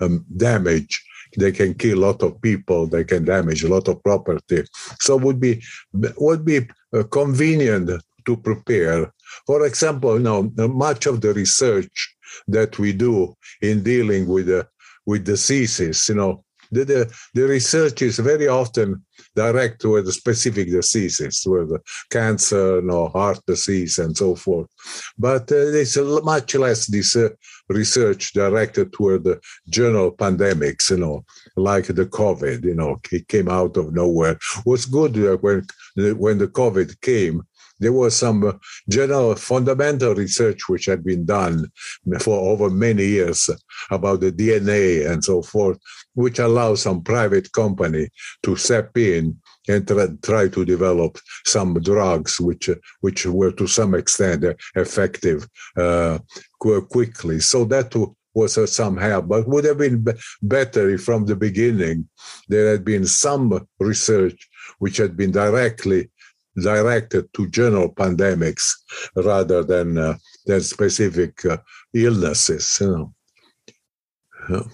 um, 0.00 0.24
damage. 0.36 1.04
They 1.36 1.52
can 1.52 1.74
kill 1.74 1.98
a 1.98 2.06
lot 2.06 2.22
of 2.22 2.40
people. 2.40 2.86
They 2.86 3.04
can 3.04 3.24
damage 3.24 3.64
a 3.64 3.68
lot 3.68 3.88
of 3.88 4.02
property. 4.02 4.64
So 5.00 5.16
would 5.16 5.40
be 5.40 5.62
would 5.92 6.44
be 6.44 6.66
uh, 6.94 7.02
convenient 7.04 7.90
to 8.26 8.36
prepare. 8.36 9.12
For 9.46 9.66
example, 9.66 10.18
know, 10.18 10.50
much 10.68 11.06
of 11.06 11.20
the 11.20 11.34
research 11.34 12.16
that 12.48 12.78
we 12.78 12.92
do 12.92 13.34
in 13.60 13.82
dealing 13.82 14.28
with 14.28 14.46
the 14.46 14.66
with 15.04 15.24
diseases, 15.24 16.08
you 16.08 16.16
know, 16.16 16.44
the, 16.70 16.84
the, 16.84 17.18
the 17.34 17.42
research 17.42 18.02
is 18.02 18.18
very 18.18 18.48
often 18.48 19.04
direct 19.34 19.80
toward 19.80 20.06
specific 20.08 20.68
diseases, 20.70 21.40
toward 21.40 21.70
cancer, 22.10 22.80
no, 22.82 23.08
heart 23.08 23.40
disease, 23.46 23.98
and 23.98 24.16
so 24.16 24.34
forth. 24.34 24.68
But 25.18 25.42
uh, 25.52 25.70
there's 25.72 25.96
much 25.96 26.54
less 26.54 26.86
this 26.86 27.16
uh, 27.16 27.30
research 27.68 28.32
directed 28.32 28.92
toward 28.92 29.24
the 29.24 29.40
general 29.68 30.12
pandemics, 30.12 30.90
you 30.90 30.98
know, 30.98 31.24
like 31.56 31.86
the 31.86 32.06
COVID, 32.06 32.64
you 32.64 32.74
know, 32.74 33.00
it 33.10 33.28
came 33.28 33.48
out 33.48 33.76
of 33.76 33.94
nowhere. 33.94 34.38
What's 34.64 34.86
good 34.86 35.16
uh, 35.18 35.36
when, 35.38 35.66
when 35.96 36.38
the 36.38 36.48
COVID 36.48 37.00
came, 37.00 37.42
there 37.78 37.92
was 37.92 38.16
some 38.16 38.44
uh, 38.44 38.52
general 38.88 39.34
fundamental 39.34 40.14
research 40.14 40.68
which 40.68 40.86
had 40.86 41.04
been 41.04 41.24
done 41.24 41.66
for 42.20 42.38
over 42.50 42.70
many 42.70 43.04
years 43.04 43.50
about 43.90 44.20
the 44.20 44.32
DNA 44.32 45.10
and 45.10 45.22
so 45.22 45.42
forth, 45.42 45.78
which 46.14 46.38
allows 46.38 46.82
some 46.82 47.02
private 47.02 47.50
company 47.52 48.08
to 48.42 48.56
step 48.56 48.96
in 48.96 49.36
and 49.68 49.86
try 50.22 50.48
to 50.48 50.64
develop 50.64 51.18
some 51.44 51.74
drugs 51.82 52.40
which 52.40 52.70
which 53.00 53.26
were 53.26 53.52
to 53.52 53.66
some 53.66 53.94
extent 53.94 54.44
effective 54.76 55.48
uh, 55.76 56.18
quickly. 56.58 57.40
So 57.40 57.64
that 57.66 57.94
was 58.34 58.58
uh, 58.58 58.66
some 58.66 58.96
help, 58.96 59.28
but 59.28 59.48
would 59.48 59.64
have 59.64 59.78
been 59.78 60.06
better 60.42 60.90
if 60.90 61.02
from 61.02 61.24
the 61.24 61.34
beginning 61.34 62.08
there 62.48 62.70
had 62.70 62.84
been 62.84 63.06
some 63.06 63.66
research 63.80 64.48
which 64.78 64.98
had 64.98 65.16
been 65.16 65.30
directly 65.30 66.10
directed 66.60 67.32
to 67.34 67.48
general 67.48 67.92
pandemics 67.92 68.64
rather 69.14 69.62
than 69.62 69.98
uh, 69.98 70.16
than 70.46 70.60
specific 70.60 71.44
uh, 71.44 71.58
illnesses. 71.94 72.78
You 72.80 73.12
know. 74.48 74.66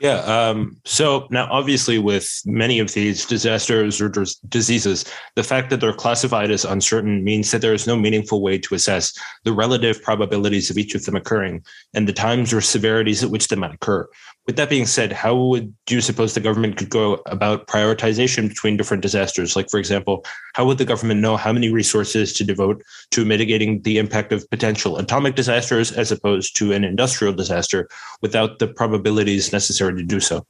Yeah. 0.00 0.18
Um, 0.22 0.80
so 0.84 1.28
now, 1.30 1.48
obviously, 1.50 1.98
with 1.98 2.28
many 2.44 2.80
of 2.80 2.92
these 2.94 3.24
disasters 3.24 4.00
or 4.00 4.08
dis- 4.08 4.36
diseases, 4.48 5.04
the 5.36 5.44
fact 5.44 5.70
that 5.70 5.80
they're 5.80 5.92
classified 5.92 6.50
as 6.50 6.64
uncertain 6.64 7.22
means 7.22 7.50
that 7.50 7.60
there 7.60 7.74
is 7.74 7.86
no 7.86 7.96
meaningful 7.96 8.42
way 8.42 8.58
to 8.58 8.74
assess 8.74 9.16
the 9.44 9.52
relative 9.52 10.02
probabilities 10.02 10.70
of 10.70 10.78
each 10.78 10.94
of 10.94 11.04
them 11.04 11.14
occurring 11.14 11.64
and 11.94 12.08
the 12.08 12.12
times 12.12 12.52
or 12.52 12.60
severities 12.60 13.22
at 13.22 13.30
which 13.30 13.48
they 13.48 13.56
might 13.56 13.74
occur. 13.74 14.08
With 14.48 14.56
that 14.56 14.70
being 14.70 14.86
said, 14.86 15.12
how 15.12 15.36
would 15.36 15.74
you 15.90 16.00
suppose 16.00 16.32
the 16.32 16.40
government 16.40 16.78
could 16.78 16.88
go 16.88 17.20
about 17.26 17.66
prioritization 17.66 18.48
between 18.48 18.78
different 18.78 19.02
disasters? 19.02 19.54
Like, 19.54 19.68
for 19.68 19.78
example, 19.78 20.24
how 20.54 20.64
would 20.64 20.78
the 20.78 20.86
government 20.86 21.20
know 21.20 21.36
how 21.36 21.52
many 21.52 21.70
resources 21.70 22.32
to 22.32 22.44
devote 22.44 22.82
to 23.10 23.26
mitigating 23.26 23.82
the 23.82 23.98
impact 23.98 24.32
of 24.32 24.48
potential 24.48 24.96
atomic 24.96 25.34
disasters 25.34 25.92
as 25.92 26.10
opposed 26.10 26.56
to 26.56 26.72
an 26.72 26.82
industrial 26.82 27.34
disaster 27.34 27.90
without 28.22 28.58
the 28.58 28.66
probabilities 28.66 29.52
necessary 29.52 29.94
to 29.94 30.02
do 30.02 30.18
so? 30.18 30.46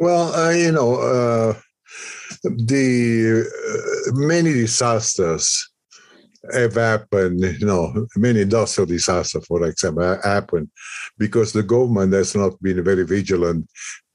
Well, 0.00 0.34
uh, 0.34 0.52
you 0.52 0.72
know, 0.72 0.94
uh, 0.94 1.60
the 2.42 3.44
uh, 3.44 4.12
many 4.14 4.54
disasters 4.54 5.73
have 6.52 6.74
happened, 6.74 7.40
you 7.40 7.66
know, 7.66 8.06
many 8.16 8.42
industrial 8.42 8.86
disasters, 8.86 9.46
for 9.46 9.64
example, 9.64 10.18
happened 10.22 10.70
because 11.18 11.52
the 11.52 11.62
government 11.62 12.12
has 12.12 12.34
not 12.34 12.60
been 12.62 12.82
very 12.84 13.04
vigilant 13.04 13.66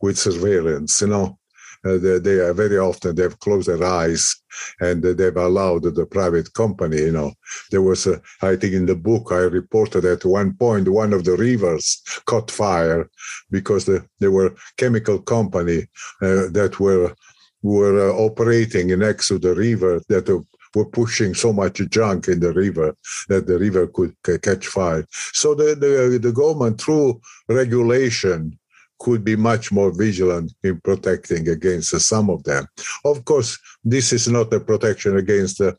with 0.02 0.18
surveillance, 0.18 1.02
you 1.02 1.08
know. 1.08 1.38
Uh, 1.86 1.98
they, 1.98 2.20
they, 2.20 2.40
are 2.40 2.54
very 2.54 2.78
often 2.78 3.16
they've 3.16 3.40
closed 3.40 3.70
their 3.70 3.82
eyes 3.82 4.36
and 4.82 5.02
they've 5.02 5.38
allowed 5.38 5.84
the 5.84 6.06
private 6.06 6.54
company 6.54 6.98
you 6.98 7.12
know 7.14 7.32
there 7.72 7.82
was 7.82 8.06
a, 8.06 8.22
i 8.42 8.54
think 8.54 8.74
in 8.74 8.86
the 8.86 8.96
book 8.96 9.30
i 9.32 9.38
reported 9.38 10.04
at 10.04 10.26
one 10.26 10.54
point 10.58 10.90
one 10.90 11.14
of 11.14 11.24
the 11.24 11.38
rivers 11.38 12.02
caught 12.26 12.52
fire 12.52 13.10
because 13.50 13.86
the, 13.86 14.06
there 14.20 14.30
were 14.30 14.54
chemical 14.76 15.22
company 15.22 15.88
uh, 16.22 16.52
that 16.52 16.76
were 16.82 17.16
were 17.62 18.10
uh, 18.10 18.14
operating 18.14 18.88
next 19.00 19.30
to 19.30 19.40
the 19.40 19.56
river 19.56 20.02
that 20.10 20.28
were 20.76 20.86
pushing 20.86 21.34
so 21.34 21.52
much 21.54 21.82
junk 21.90 22.28
in 22.28 22.40
the 22.40 22.54
river 22.54 22.96
that 23.28 23.48
the 23.48 23.58
river 23.58 23.88
could 23.88 24.14
catch 24.42 24.68
fire. 24.68 25.06
So 25.34 25.56
the, 25.56 25.76
the, 25.76 26.20
the 26.22 26.32
government, 26.32 26.82
through 26.82 27.22
regulation, 27.48 28.60
could 29.00 29.24
be 29.24 29.36
much 29.36 29.72
more 29.72 29.92
vigilant 29.92 30.54
in 30.64 30.80
protecting 30.82 31.48
against 31.48 31.98
some 32.02 32.30
of 32.30 32.44
them. 32.44 32.66
Of 33.06 33.24
course, 33.26 33.58
this 33.84 34.12
is 34.12 34.28
not 34.28 34.54
a 34.54 34.60
protection 34.60 35.18
against, 35.18 35.62
uh, 35.62 35.72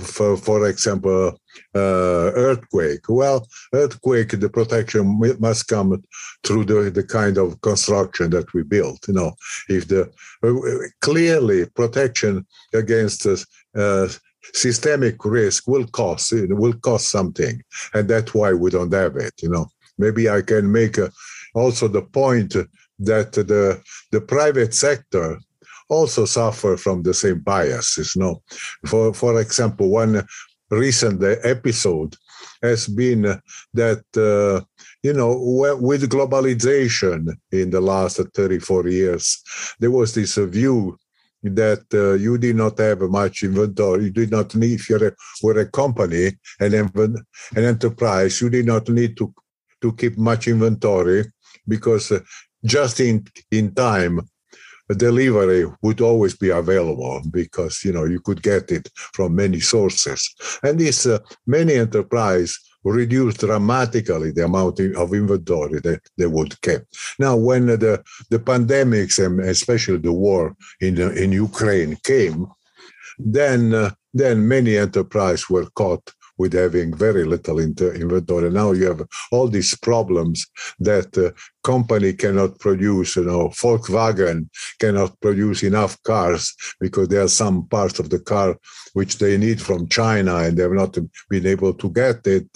for, 0.00 0.36
for 0.36 0.68
example, 0.68 1.36
uh, 1.74 2.30
earthquake. 2.34 3.08
Well, 3.08 3.46
earthquake, 3.74 4.38
the 4.38 4.48
protection 4.48 5.20
must 5.40 5.66
come 5.66 6.02
through 6.44 6.64
the, 6.66 6.90
the 6.90 7.02
kind 7.02 7.38
of 7.38 7.60
construction 7.60 8.30
that 8.30 8.54
we 8.54 8.62
built. 8.62 9.08
You 9.08 9.14
know, 9.14 9.32
if 9.68 9.88
the 9.88 10.10
uh, 10.44 10.88
clearly 11.00 11.66
protection 11.66 12.46
against 12.72 13.26
uh, 13.26 14.08
systemic 14.54 15.24
risk 15.24 15.68
will 15.68 15.86
cost 15.88 16.32
it 16.32 16.54
will 16.54 16.74
cost 16.74 17.10
something. 17.10 17.62
And 17.94 18.08
that's 18.08 18.34
why 18.34 18.52
we 18.52 18.70
don't 18.70 18.92
have 18.92 19.16
it 19.16 19.34
you 19.42 19.50
know. 19.50 19.66
Maybe 19.98 20.30
i 20.30 20.40
can 20.40 20.72
make 20.72 20.96
a, 20.98 21.10
also 21.54 21.88
the 21.88 22.02
point 22.02 22.56
that 23.00 23.32
the 23.32 23.80
the 24.12 24.20
private 24.20 24.74
sector 24.74 25.38
also 25.88 26.24
suffer 26.24 26.76
from 26.76 27.02
the 27.02 27.12
same 27.12 27.40
biases 27.40 28.14
you 28.14 28.22
know 28.22 28.42
for 28.86 29.12
for 29.12 29.40
example 29.40 29.88
one 29.88 30.24
recent 30.70 31.22
uh, 31.22 31.34
episode 31.42 32.14
has 32.62 32.86
been 32.86 33.26
uh, 33.26 33.38
that 33.74 34.04
uh, 34.16 34.64
you 35.02 35.12
know 35.12 35.32
with 35.80 36.08
globalization 36.08 37.32
in 37.50 37.70
the 37.70 37.80
last 37.80 38.20
34 38.34 38.88
years 38.88 39.42
there 39.80 39.90
was 39.90 40.14
this 40.14 40.36
view 40.36 40.96
that 41.42 41.84
uh, 41.94 42.12
you 42.14 42.38
did 42.38 42.56
not 42.56 42.78
have 42.78 43.00
much 43.02 43.42
inventory. 43.42 44.04
You 44.04 44.10
did 44.10 44.30
not 44.30 44.54
need, 44.54 44.74
if 44.80 44.90
you're 44.90 45.16
were 45.42 45.60
a 45.60 45.70
company, 45.70 46.32
an, 46.58 46.74
an 46.74 47.16
enterprise, 47.56 48.40
you 48.40 48.50
did 48.50 48.66
not 48.66 48.88
need 48.88 49.16
to, 49.16 49.32
to 49.80 49.92
keep 49.94 50.18
much 50.18 50.48
inventory 50.48 51.24
because 51.66 52.12
uh, 52.12 52.20
just 52.64 53.00
in, 53.00 53.24
in 53.50 53.74
time, 53.74 54.20
delivery 54.94 55.66
would 55.82 56.00
always 56.00 56.36
be 56.36 56.50
available 56.50 57.22
because 57.30 57.84
you 57.84 57.92
know 57.92 58.04
you 58.04 58.20
could 58.20 58.42
get 58.42 58.70
it 58.72 58.88
from 59.14 59.36
many 59.36 59.60
sources 59.60 60.34
and 60.62 60.80
this 60.80 61.06
uh, 61.06 61.18
many 61.46 61.74
enterprise 61.74 62.58
reduce 62.84 63.36
dramatically 63.36 64.30
the 64.32 64.44
amount 64.44 64.80
of 64.80 65.14
inventory 65.14 65.80
that 65.80 66.00
they 66.16 66.26
would 66.26 66.60
keep. 66.62 66.82
Now, 67.18 67.36
when 67.36 67.66
the, 67.66 68.02
the 68.30 68.38
pandemics 68.38 69.24
and 69.24 69.40
especially 69.40 69.98
the 69.98 70.12
war 70.12 70.56
in, 70.80 70.98
in 70.98 71.32
Ukraine 71.32 71.96
came, 72.02 72.46
then, 73.18 73.74
uh, 73.74 73.90
then 74.14 74.48
many 74.48 74.76
enterprises 74.76 75.50
were 75.50 75.68
caught 75.70 76.12
with 76.40 76.54
having 76.54 76.96
very 76.96 77.24
little 77.24 77.58
inter- 77.58 77.92
inventory. 77.92 78.50
Now 78.50 78.72
you 78.72 78.86
have 78.86 79.02
all 79.30 79.46
these 79.46 79.76
problems 79.76 80.46
that 80.78 81.10
uh, 81.18 81.30
company 81.62 82.14
cannot 82.14 82.58
produce. 82.58 83.16
You 83.16 83.26
know, 83.26 83.48
Volkswagen 83.60 84.48
cannot 84.78 85.20
produce 85.20 85.62
enough 85.62 86.02
cars 86.02 86.42
because 86.80 87.08
there 87.08 87.24
are 87.26 87.40
some 87.42 87.68
parts 87.68 87.98
of 87.98 88.08
the 88.08 88.20
car 88.20 88.56
which 88.94 89.18
they 89.18 89.36
need 89.36 89.60
from 89.60 89.86
China 89.88 90.36
and 90.36 90.56
they 90.56 90.62
have 90.62 90.80
not 90.84 90.96
been 91.28 91.46
able 91.46 91.74
to 91.74 91.90
get 91.90 92.26
it. 92.26 92.48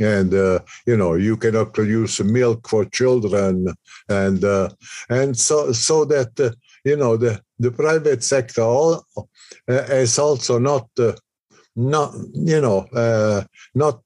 And 0.00 0.34
uh, 0.34 0.58
you 0.84 0.96
know, 0.96 1.14
you 1.14 1.36
cannot 1.36 1.74
produce 1.74 2.20
milk 2.20 2.68
for 2.68 2.84
children, 2.86 3.54
and 4.08 4.44
uh, 4.44 4.68
and 5.08 5.36
so 5.36 5.72
so 5.72 6.04
that 6.06 6.32
uh, 6.40 6.50
you 6.84 6.96
know 6.96 7.16
the 7.16 7.40
the 7.58 7.70
private 7.70 8.22
sector 8.22 8.62
all 8.62 9.04
uh, 9.68 9.86
has 9.86 10.18
also 10.18 10.58
not, 10.58 10.88
uh, 10.98 11.12
not 11.78 12.12
you 12.34 12.60
know, 12.60 12.80
uh, 12.92 13.44
not 13.74 14.02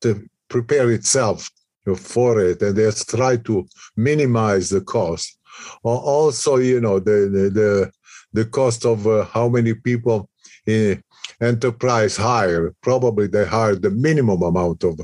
prepare 0.49 0.91
itself 0.91 1.51
for 1.97 2.41
it, 2.41 2.61
and 2.63 2.77
has 2.77 3.05
try 3.05 3.37
to 3.39 3.67
minimize 3.97 4.69
the 4.69 4.83
cost. 4.83 5.39
Also, 5.83 6.57
you 6.57 6.81
know, 6.81 6.99
the 6.99 7.29
the 7.33 7.51
the, 7.51 7.91
the 8.33 8.45
cost 8.45 8.85
of 8.85 9.07
uh, 9.07 9.25
how 9.25 9.49
many 9.49 9.75
people 9.75 10.29
in 10.67 11.03
enterprise 11.41 12.17
hire. 12.17 12.75
Probably 12.83 13.27
they 13.27 13.47
hire 13.47 13.75
the 13.75 13.91
minimum 13.91 14.43
amount 14.43 14.85
of 14.85 15.01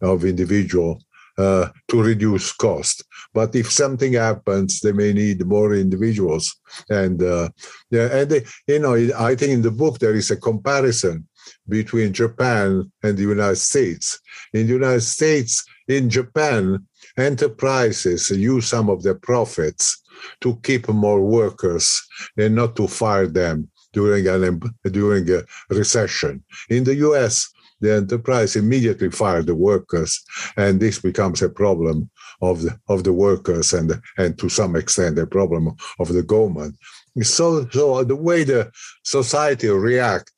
of 0.00 0.24
individual 0.24 1.02
uh, 1.38 1.68
to 1.88 2.02
reduce 2.02 2.52
cost. 2.52 3.04
But 3.34 3.54
if 3.56 3.70
something 3.70 4.12
happens, 4.12 4.80
they 4.80 4.92
may 4.92 5.12
need 5.12 5.44
more 5.46 5.74
individuals. 5.74 6.54
And 6.88 7.22
uh, 7.22 7.48
yeah, 7.90 8.08
and 8.12 8.30
they, 8.30 8.44
you 8.68 8.78
know, 8.78 8.94
I 9.18 9.34
think 9.34 9.52
in 9.52 9.62
the 9.62 9.70
book 9.70 9.98
there 9.98 10.14
is 10.14 10.30
a 10.30 10.36
comparison 10.36 11.26
between 11.68 12.12
Japan 12.12 12.90
and 13.02 13.16
the 13.16 13.22
United 13.22 13.56
States. 13.56 14.18
In 14.52 14.66
the 14.66 14.72
United 14.72 15.02
States, 15.02 15.64
in 15.88 16.10
Japan, 16.10 16.86
enterprises 17.16 18.30
use 18.30 18.66
some 18.66 18.88
of 18.88 19.02
their 19.02 19.14
profits 19.14 20.02
to 20.40 20.56
keep 20.62 20.88
more 20.88 21.22
workers 21.22 22.02
and 22.36 22.54
not 22.54 22.76
to 22.76 22.86
fire 22.86 23.26
them 23.26 23.68
during 23.92 24.26
an 24.26 24.60
during 24.90 25.28
a 25.30 25.42
recession. 25.70 26.42
In 26.70 26.84
the 26.84 26.94
U.S., 26.96 27.50
the 27.80 27.94
enterprise 27.94 28.54
immediately 28.56 29.10
fired 29.10 29.46
the 29.46 29.56
workers, 29.56 30.22
and 30.56 30.80
this 30.80 31.00
becomes 31.00 31.42
a 31.42 31.48
problem 31.48 32.08
of 32.40 32.62
the, 32.62 32.78
of 32.88 33.04
the 33.04 33.12
workers 33.12 33.72
and 33.72 34.00
and 34.16 34.38
to 34.38 34.48
some 34.48 34.76
extent 34.76 35.18
a 35.18 35.26
problem 35.26 35.74
of 35.98 36.08
the 36.08 36.22
government. 36.22 36.76
So 37.22 37.68
so 37.70 38.04
the 38.04 38.16
way 38.16 38.44
the 38.44 38.70
society 39.04 39.68
react 39.68 40.32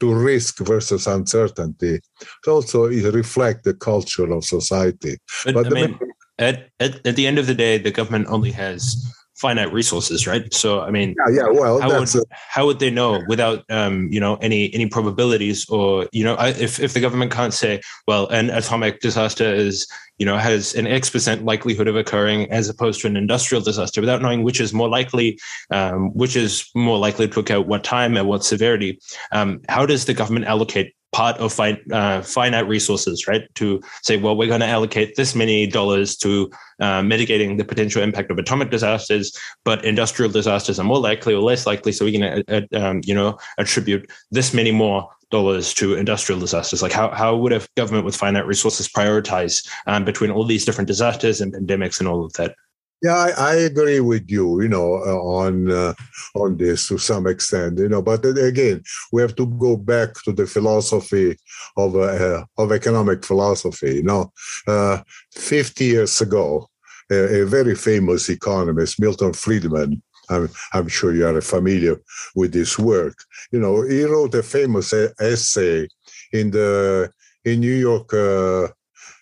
to 0.00 0.14
risk 0.14 0.58
versus 0.58 1.06
uncertainty 1.06 2.00
It 2.20 2.48
also 2.48 2.86
it 2.86 3.14
reflect 3.14 3.64
the 3.64 3.74
culture 3.74 4.30
of 4.32 4.44
society. 4.44 5.18
But, 5.44 5.54
but 5.54 5.66
I 5.66 5.70
mean, 5.70 5.98
at, 6.38 6.68
at 6.80 7.06
at 7.06 7.16
the 7.16 7.26
end 7.26 7.38
of 7.38 7.46
the 7.46 7.54
day, 7.54 7.78
the 7.78 7.90
government 7.90 8.26
only 8.28 8.52
has 8.52 8.96
finite 9.40 9.72
resources, 9.72 10.26
right? 10.26 10.52
So, 10.52 10.80
I 10.82 10.90
mean, 10.90 11.14
yeah, 11.28 11.34
yeah. 11.44 11.48
Well, 11.50 11.80
how 11.80 11.98
would, 11.98 12.14
a- 12.14 12.24
how 12.30 12.66
would 12.66 12.78
they 12.78 12.90
know 12.90 13.22
without, 13.28 13.64
um, 13.70 14.08
you 14.12 14.20
know, 14.20 14.36
any 14.36 14.72
any 14.74 14.86
probabilities 14.86 15.68
or 15.68 16.06
you 16.12 16.24
know, 16.24 16.36
if 16.38 16.78
if 16.78 16.92
the 16.92 17.00
government 17.00 17.32
can't 17.32 17.54
say, 17.54 17.80
well, 18.06 18.28
an 18.28 18.50
atomic 18.50 19.00
disaster 19.00 19.44
is, 19.44 19.86
you 20.18 20.26
know, 20.26 20.36
has 20.36 20.74
an 20.74 20.86
X 20.86 21.08
percent 21.08 21.44
likelihood 21.44 21.88
of 21.88 21.96
occurring 21.96 22.50
as 22.52 22.68
opposed 22.68 23.00
to 23.00 23.06
an 23.06 23.16
industrial 23.16 23.62
disaster, 23.62 24.00
without 24.00 24.20
knowing 24.20 24.42
which 24.44 24.60
is 24.60 24.72
more 24.74 24.88
likely, 24.88 25.38
um, 25.70 26.10
which 26.14 26.36
is 26.36 26.68
more 26.74 26.98
likely 26.98 27.26
to 27.26 27.40
occur 27.40 27.54
at 27.54 27.66
what 27.66 27.82
time 27.82 28.16
and 28.16 28.28
what 28.28 28.44
severity, 28.44 29.00
um, 29.32 29.60
how 29.68 29.86
does 29.86 30.04
the 30.04 30.14
government 30.14 30.44
allocate 30.46 30.94
part 31.12 31.36
of 31.38 31.58
uh, 31.58 32.22
finite 32.22 32.68
resources, 32.68 33.26
right? 33.26 33.42
To 33.56 33.80
say, 34.02 34.16
well, 34.16 34.36
we're 34.36 34.48
going 34.48 34.60
to 34.60 34.66
allocate 34.66 35.16
this 35.16 35.34
many 35.34 35.66
dollars 35.66 36.16
to 36.18 36.50
uh, 36.78 37.02
mitigating 37.02 37.56
the 37.56 37.64
potential 37.64 38.02
impact 38.02 38.30
of 38.30 38.38
atomic 38.38 38.70
disasters, 38.70 39.36
but 39.64 39.84
industrial 39.84 40.30
disasters 40.30 40.78
are 40.78 40.84
more 40.84 41.00
likely 41.00 41.34
or 41.34 41.42
less 41.42 41.66
likely. 41.66 41.92
So 41.92 42.04
we 42.04 42.12
can, 42.12 42.22
uh, 42.22 42.42
uh, 42.48 42.78
um, 42.78 43.00
you 43.04 43.14
know, 43.14 43.38
attribute 43.58 44.10
this 44.30 44.54
many 44.54 44.70
more 44.70 45.08
dollars 45.30 45.72
to 45.74 45.94
industrial 45.94 46.40
disasters. 46.40 46.82
Like 46.82 46.92
how 46.92 47.10
how 47.10 47.36
would 47.36 47.52
a 47.52 47.62
government 47.76 48.04
with 48.04 48.16
finite 48.16 48.46
resources 48.46 48.88
prioritize 48.88 49.66
um, 49.86 50.04
between 50.04 50.30
all 50.30 50.44
these 50.44 50.64
different 50.64 50.88
disasters 50.88 51.40
and 51.40 51.54
pandemics 51.54 52.00
and 52.00 52.08
all 52.08 52.24
of 52.24 52.32
that? 52.34 52.54
Yeah, 53.02 53.14
I, 53.16 53.30
I, 53.30 53.54
agree 53.54 54.00
with 54.00 54.30
you. 54.30 54.60
You 54.60 54.68
know, 54.68 54.96
uh, 54.96 55.22
on 55.22 55.70
uh, 55.70 55.94
on 56.34 56.58
this 56.58 56.88
to 56.88 56.98
some 56.98 57.26
extent. 57.26 57.78
You 57.78 57.88
know, 57.88 58.02
but 58.02 58.24
again, 58.26 58.82
we 59.10 59.22
have 59.22 59.34
to 59.36 59.46
go 59.46 59.76
back 59.76 60.14
to 60.24 60.32
the 60.32 60.46
philosophy 60.46 61.36
of 61.78 61.96
uh, 61.96 62.44
of 62.58 62.72
economic 62.72 63.24
philosophy. 63.24 63.96
You 63.96 64.02
know, 64.02 64.32
uh, 64.68 64.98
fifty 65.32 65.86
years 65.86 66.20
ago, 66.20 66.68
a, 67.10 67.40
a, 67.40 67.46
very 67.46 67.74
famous 67.74 68.28
economist, 68.28 69.00
Milton 69.00 69.32
Friedman. 69.32 70.02
I'm, 70.28 70.48
I'm 70.74 70.88
sure 70.88 71.14
you 71.14 71.26
are 71.26 71.40
familiar 71.40 71.96
with 72.36 72.52
this 72.52 72.78
work. 72.78 73.16
You 73.50 73.60
know, 73.60 73.82
he 73.82 74.04
wrote 74.04 74.34
a 74.34 74.42
famous 74.42 74.92
essay 74.92 75.88
in 76.32 76.50
the 76.50 77.10
in 77.44 77.60
New 77.60 77.74
York 77.74 78.12
uh, 78.12 78.64
uh, 78.64 78.68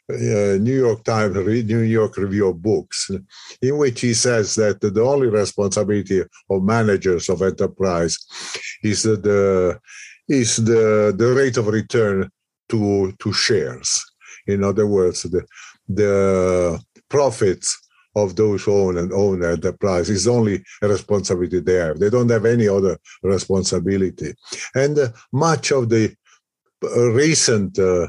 New 0.08 0.76
York 0.76 1.04
Times, 1.04 1.36
New 1.36 1.80
York 1.80 2.16
Review 2.16 2.48
of 2.48 2.62
Books, 2.62 3.10
in 3.60 3.76
which 3.76 4.00
he 4.00 4.14
says 4.14 4.54
that 4.54 4.80
the 4.80 5.02
only 5.02 5.28
responsibility 5.28 6.22
of 6.48 6.62
managers 6.62 7.28
of 7.28 7.42
enterprise 7.42 8.18
is 8.82 9.02
the 9.02 9.78
is 10.28 10.56
the 10.56 11.14
the 11.16 11.32
rate 11.34 11.56
of 11.58 11.66
return 11.66 12.30
to 12.70 13.12
to 13.18 13.32
shares. 13.32 14.04
In 14.46 14.64
other 14.64 14.86
words, 14.86 15.22
the 15.22 15.44
the 15.88 16.80
profits 17.08 17.78
of 18.16 18.34
those 18.34 18.64
who 18.64 18.72
own 18.72 18.98
and 18.98 19.12
own 19.12 19.44
enterprise 19.44 20.10
is 20.10 20.26
only 20.26 20.62
a 20.82 20.88
responsibility 20.88 21.60
they 21.60 21.74
have. 21.74 21.98
They 21.98 22.10
don't 22.10 22.30
have 22.30 22.46
any 22.46 22.66
other 22.68 22.98
responsibility, 23.22 24.34
and 24.74 24.98
uh, 24.98 25.08
much 25.32 25.70
of 25.70 25.90
the 25.90 26.14
uh, 26.82 27.10
recent 27.10 27.78
uh, 27.78 28.08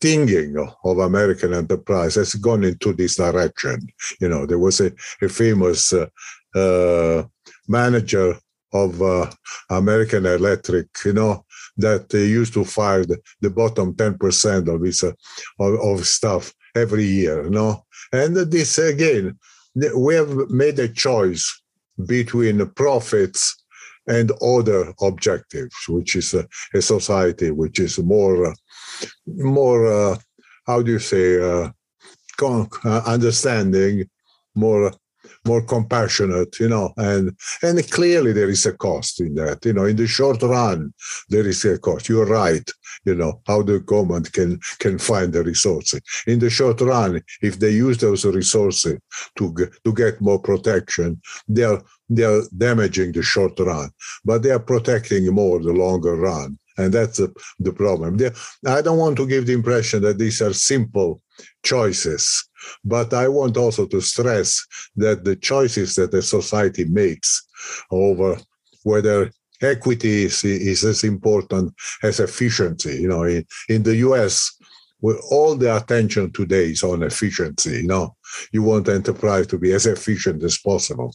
thinking 0.00 0.56
of 0.84 0.98
American 0.98 1.54
enterprise 1.54 2.14
has 2.14 2.34
gone 2.34 2.64
into 2.64 2.92
this 2.92 3.16
direction. 3.16 3.86
You 4.20 4.28
know, 4.28 4.46
there 4.46 4.58
was 4.58 4.80
a, 4.80 4.92
a 5.22 5.28
famous 5.28 5.92
uh, 5.92 6.06
uh, 6.54 7.24
manager 7.68 8.38
of 8.72 9.00
uh, 9.00 9.30
American 9.70 10.26
Electric, 10.26 10.88
you 11.04 11.12
know, 11.12 11.44
that 11.76 12.12
used 12.12 12.54
to 12.54 12.64
fire 12.64 13.04
the, 13.04 13.18
the 13.40 13.50
bottom 13.50 13.94
10% 13.94 14.74
of 14.74 14.82
his 14.82 15.02
uh, 15.02 15.12
of, 15.58 15.80
of 15.80 16.06
stuff 16.06 16.52
every 16.74 17.04
year, 17.04 17.44
you 17.44 17.50
know. 17.50 17.84
And 18.12 18.36
this 18.36 18.78
again, 18.78 19.38
we 19.96 20.14
have 20.14 20.50
made 20.50 20.78
a 20.78 20.88
choice 20.88 21.62
between 22.06 22.66
profits 22.70 23.56
and 24.06 24.30
other 24.40 24.94
objectives, 25.00 25.74
which 25.88 26.16
is 26.16 26.34
a, 26.34 26.46
a 26.74 26.80
society 26.80 27.50
which 27.50 27.80
is 27.80 27.98
more 27.98 28.54
more 29.26 29.86
uh, 29.86 30.16
how 30.66 30.82
do 30.82 30.92
you 30.92 30.98
say 30.98 31.40
uh, 31.40 31.70
con- 32.36 32.68
uh, 32.84 33.02
understanding 33.06 34.08
more 34.54 34.92
more 35.44 35.62
compassionate 35.62 36.58
you 36.58 36.68
know 36.68 36.92
and 36.96 37.36
and 37.62 37.90
clearly 37.90 38.32
there 38.32 38.50
is 38.50 38.66
a 38.66 38.72
cost 38.72 39.20
in 39.20 39.34
that 39.34 39.64
you 39.64 39.72
know 39.72 39.84
in 39.84 39.96
the 39.96 40.06
short 40.06 40.42
run 40.42 40.92
there 41.28 41.46
is 41.46 41.64
a 41.64 41.78
cost. 41.78 42.08
You're 42.08 42.26
right 42.26 42.68
you 43.04 43.14
know 43.14 43.40
how 43.46 43.62
the 43.62 43.80
government 43.80 44.32
can 44.32 44.58
can 44.78 44.98
find 44.98 45.32
the 45.32 45.42
resources 45.42 46.00
in 46.26 46.38
the 46.38 46.50
short 46.50 46.80
run 46.80 47.22
if 47.42 47.58
they 47.58 47.70
use 47.70 47.98
those 47.98 48.24
resources 48.24 48.98
to 49.36 49.54
to 49.84 49.92
get 49.92 50.20
more 50.20 50.40
protection 50.40 51.20
they 51.48 51.64
are 51.64 51.82
they 52.08 52.24
are 52.24 52.42
damaging 52.56 53.12
the 53.12 53.22
short 53.22 53.58
run 53.60 53.90
but 54.24 54.42
they 54.42 54.50
are 54.50 54.66
protecting 54.72 55.26
more 55.32 55.60
the 55.60 55.72
longer 55.72 56.16
run 56.16 56.58
and 56.78 56.92
that's 56.92 57.18
the, 57.18 57.32
the 57.58 57.72
problem. 57.72 58.18
I 58.66 58.82
don't 58.82 58.98
want 58.98 59.16
to 59.16 59.26
give 59.26 59.46
the 59.46 59.54
impression 59.54 60.02
that 60.02 60.18
these 60.18 60.42
are 60.42 60.52
simple 60.52 61.22
choices, 61.62 62.48
but 62.84 63.12
I 63.14 63.28
want 63.28 63.56
also 63.56 63.86
to 63.86 64.00
stress 64.00 64.64
that 64.96 65.24
the 65.24 65.36
choices 65.36 65.94
that 65.94 66.14
a 66.14 66.22
society 66.22 66.84
makes 66.84 67.46
over 67.90 68.38
whether 68.82 69.30
equity 69.62 70.24
is, 70.24 70.44
is 70.44 70.84
as 70.84 71.04
important 71.04 71.74
as 72.02 72.20
efficiency. 72.20 73.00
You 73.00 73.08
know, 73.08 73.24
in, 73.24 73.44
in 73.68 73.82
the 73.82 73.96
US, 73.96 74.56
with 75.00 75.20
all 75.30 75.54
the 75.56 75.76
attention 75.76 76.32
today 76.32 76.70
is 76.70 76.82
on 76.82 77.02
efficiency. 77.02 77.82
You 77.82 77.86
know, 77.86 78.16
you 78.52 78.62
want 78.62 78.88
enterprise 78.88 79.46
to 79.48 79.58
be 79.58 79.72
as 79.72 79.86
efficient 79.86 80.42
as 80.42 80.58
possible. 80.58 81.14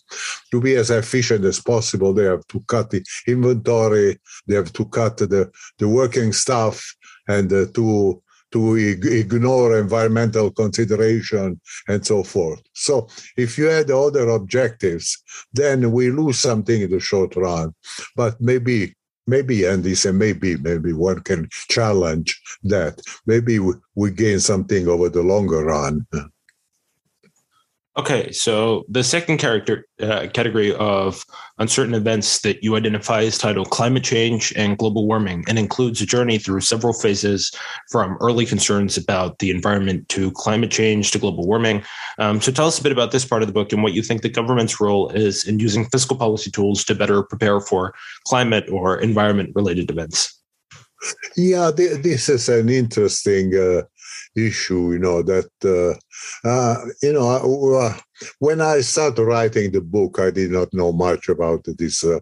To 0.52 0.62
be 0.62 0.76
as 0.76 0.90
efficient 0.90 1.46
as 1.46 1.60
possible, 1.60 2.14
they 2.14 2.26
have 2.26 2.46
to 2.48 2.60
cut 2.68 2.90
the 2.90 3.04
inventory, 3.28 4.20
they 4.48 4.56
have 4.56 4.74
to 4.74 4.86
cut 4.86 5.18
the, 5.18 5.52
the 5.80 5.88
working 5.88 6.32
staff, 6.34 6.84
and 7.28 7.52
uh, 7.52 7.66
to 7.76 8.22
to 8.52 8.76
ignore 8.76 9.80
environmental 9.80 10.52
consideration 10.52 11.60
and 11.88 12.06
so 12.06 12.22
forth. 12.22 12.62
So 12.74 13.08
if 13.38 13.58
you 13.58 13.66
had 13.66 13.90
other 13.90 14.28
objectives, 14.30 15.24
then 15.54 15.92
we 15.92 16.12
lose 16.12 16.40
something 16.40 16.82
in 16.82 16.92
the 16.92 17.00
short 17.00 17.36
run. 17.38 17.74
But 18.16 18.42
maybe 18.42 18.96
maybe 19.28 19.66
and 19.66 19.84
this 19.84 20.06
and 20.06 20.18
maybe 20.18 20.58
maybe 20.58 20.94
one 20.94 21.22
can 21.22 21.48
challenge 21.70 22.40
that. 22.64 23.02
Maybe 23.26 23.60
we, 23.60 23.74
we 23.96 24.12
gain 24.12 24.40
something 24.40 24.88
over 24.88 25.10
the 25.10 25.22
longer 25.22 25.64
run 25.64 26.06
Okay, 27.98 28.32
so 28.32 28.86
the 28.88 29.04
second 29.04 29.38
character 29.38 29.86
uh, 30.02 30.28
category 30.34 30.74
of 30.76 31.26
uncertain 31.60 31.94
events 31.94 32.40
that 32.40 32.64
you 32.64 32.78
identify 32.78 33.20
is 33.20 33.38
titled 33.38 33.70
climate 33.70 34.04
change 34.04 34.54
and 34.56 34.78
global 34.78 35.06
warming 35.06 35.44
and 35.50 35.60
includes 35.60 36.02
a 36.02 36.06
journey 36.06 36.38
through 36.38 36.62
several 36.62 36.94
phases 36.94 37.52
from 37.92 38.18
early 38.22 38.46
concerns 38.46 38.96
about 38.96 39.40
the 39.40 39.52
environment 39.52 40.08
to 40.08 40.32
climate 40.32 40.72
change 40.72 41.12
to 41.12 41.20
global 41.20 41.46
warming. 41.46 41.84
Um, 42.18 42.40
so 42.40 42.50
tell 42.50 42.68
us 42.68 42.80
a 42.80 42.84
bit 42.84 42.94
about 42.94 43.12
this 43.12 43.26
part 43.26 43.42
of 43.42 43.50
the 43.50 43.54
book 43.54 43.74
and 43.74 43.84
what 43.84 43.92
you 43.92 44.02
think 44.02 44.22
the 44.22 44.30
government's 44.30 44.80
role 44.80 45.10
is 45.10 45.46
in 45.46 45.60
using 45.60 45.84
fiscal 45.90 46.16
policy 46.16 46.50
tools 46.50 46.86
to 46.86 46.96
better 46.96 47.24
prepare 47.24 47.60
for 47.60 47.94
climate 48.26 48.70
or 48.70 49.02
environment 49.02 49.52
related 49.54 49.92
events. 49.92 50.42
Yeah, 51.36 51.72
this 51.72 52.30
is 52.30 52.48
an 52.48 52.70
interesting 52.70 53.54
uh, 53.54 53.82
issue, 54.36 54.94
you 54.94 55.00
know, 55.00 55.22
that, 55.22 55.50
uh, 55.66 56.48
uh, 56.48 56.86
you 57.02 57.14
know, 57.14 57.76
uh, 57.76 57.98
when 58.40 58.62
I 58.62 58.82
started 58.82 59.24
writing 59.24 59.72
the 59.72 59.82
book, 59.82 60.20
I 60.20 60.32
did 60.32 60.52
not 60.52 60.74
know 60.74 60.92
much 60.92 61.30
about 61.30 61.66
this 61.66 62.04
uh, 62.04 62.20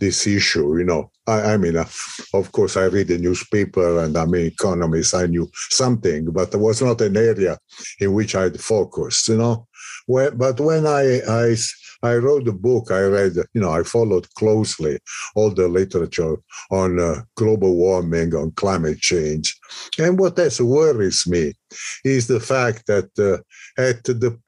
this 0.00 0.26
issue, 0.26 0.78
you 0.78 0.84
know. 0.84 1.10
I, 1.26 1.54
I 1.54 1.56
mean, 1.56 1.76
uh, 1.76 1.88
of 2.34 2.50
course, 2.52 2.76
I 2.76 2.84
read 2.84 3.08
the 3.08 3.18
newspaper 3.18 4.02
and 4.02 4.16
I'm 4.16 4.34
an 4.34 4.46
economist, 4.46 5.14
I 5.14 5.26
knew 5.26 5.50
something, 5.70 6.30
but 6.32 6.54
it 6.54 6.58
was 6.58 6.82
not 6.82 7.00
an 7.00 7.16
area 7.16 7.58
in 8.00 8.12
which 8.12 8.34
I'd 8.34 8.60
focused, 8.60 9.28
you 9.28 9.36
know. 9.36 9.68
When, 10.06 10.36
but 10.36 10.58
when 10.58 10.86
I, 10.86 11.20
I 11.28 11.56
I 12.02 12.16
wrote 12.16 12.44
the 12.44 12.52
book. 12.52 12.90
I 12.90 13.02
read, 13.02 13.36
you 13.54 13.60
know, 13.60 13.70
I 13.70 13.82
followed 13.82 14.32
closely 14.34 14.98
all 15.34 15.50
the 15.50 15.68
literature 15.68 16.36
on 16.70 16.98
uh, 16.98 17.22
global 17.36 17.76
warming, 17.76 18.34
on 18.34 18.50
climate 18.52 18.98
change. 18.98 19.56
And 19.98 20.18
what 20.18 20.38
else 20.38 20.60
worries 20.60 21.26
me 21.26 21.54
is 22.04 22.26
the 22.26 22.40
fact 22.40 22.86
that 22.86 23.10
uh, 23.18 23.38
at 23.80 24.04
the 24.04 24.38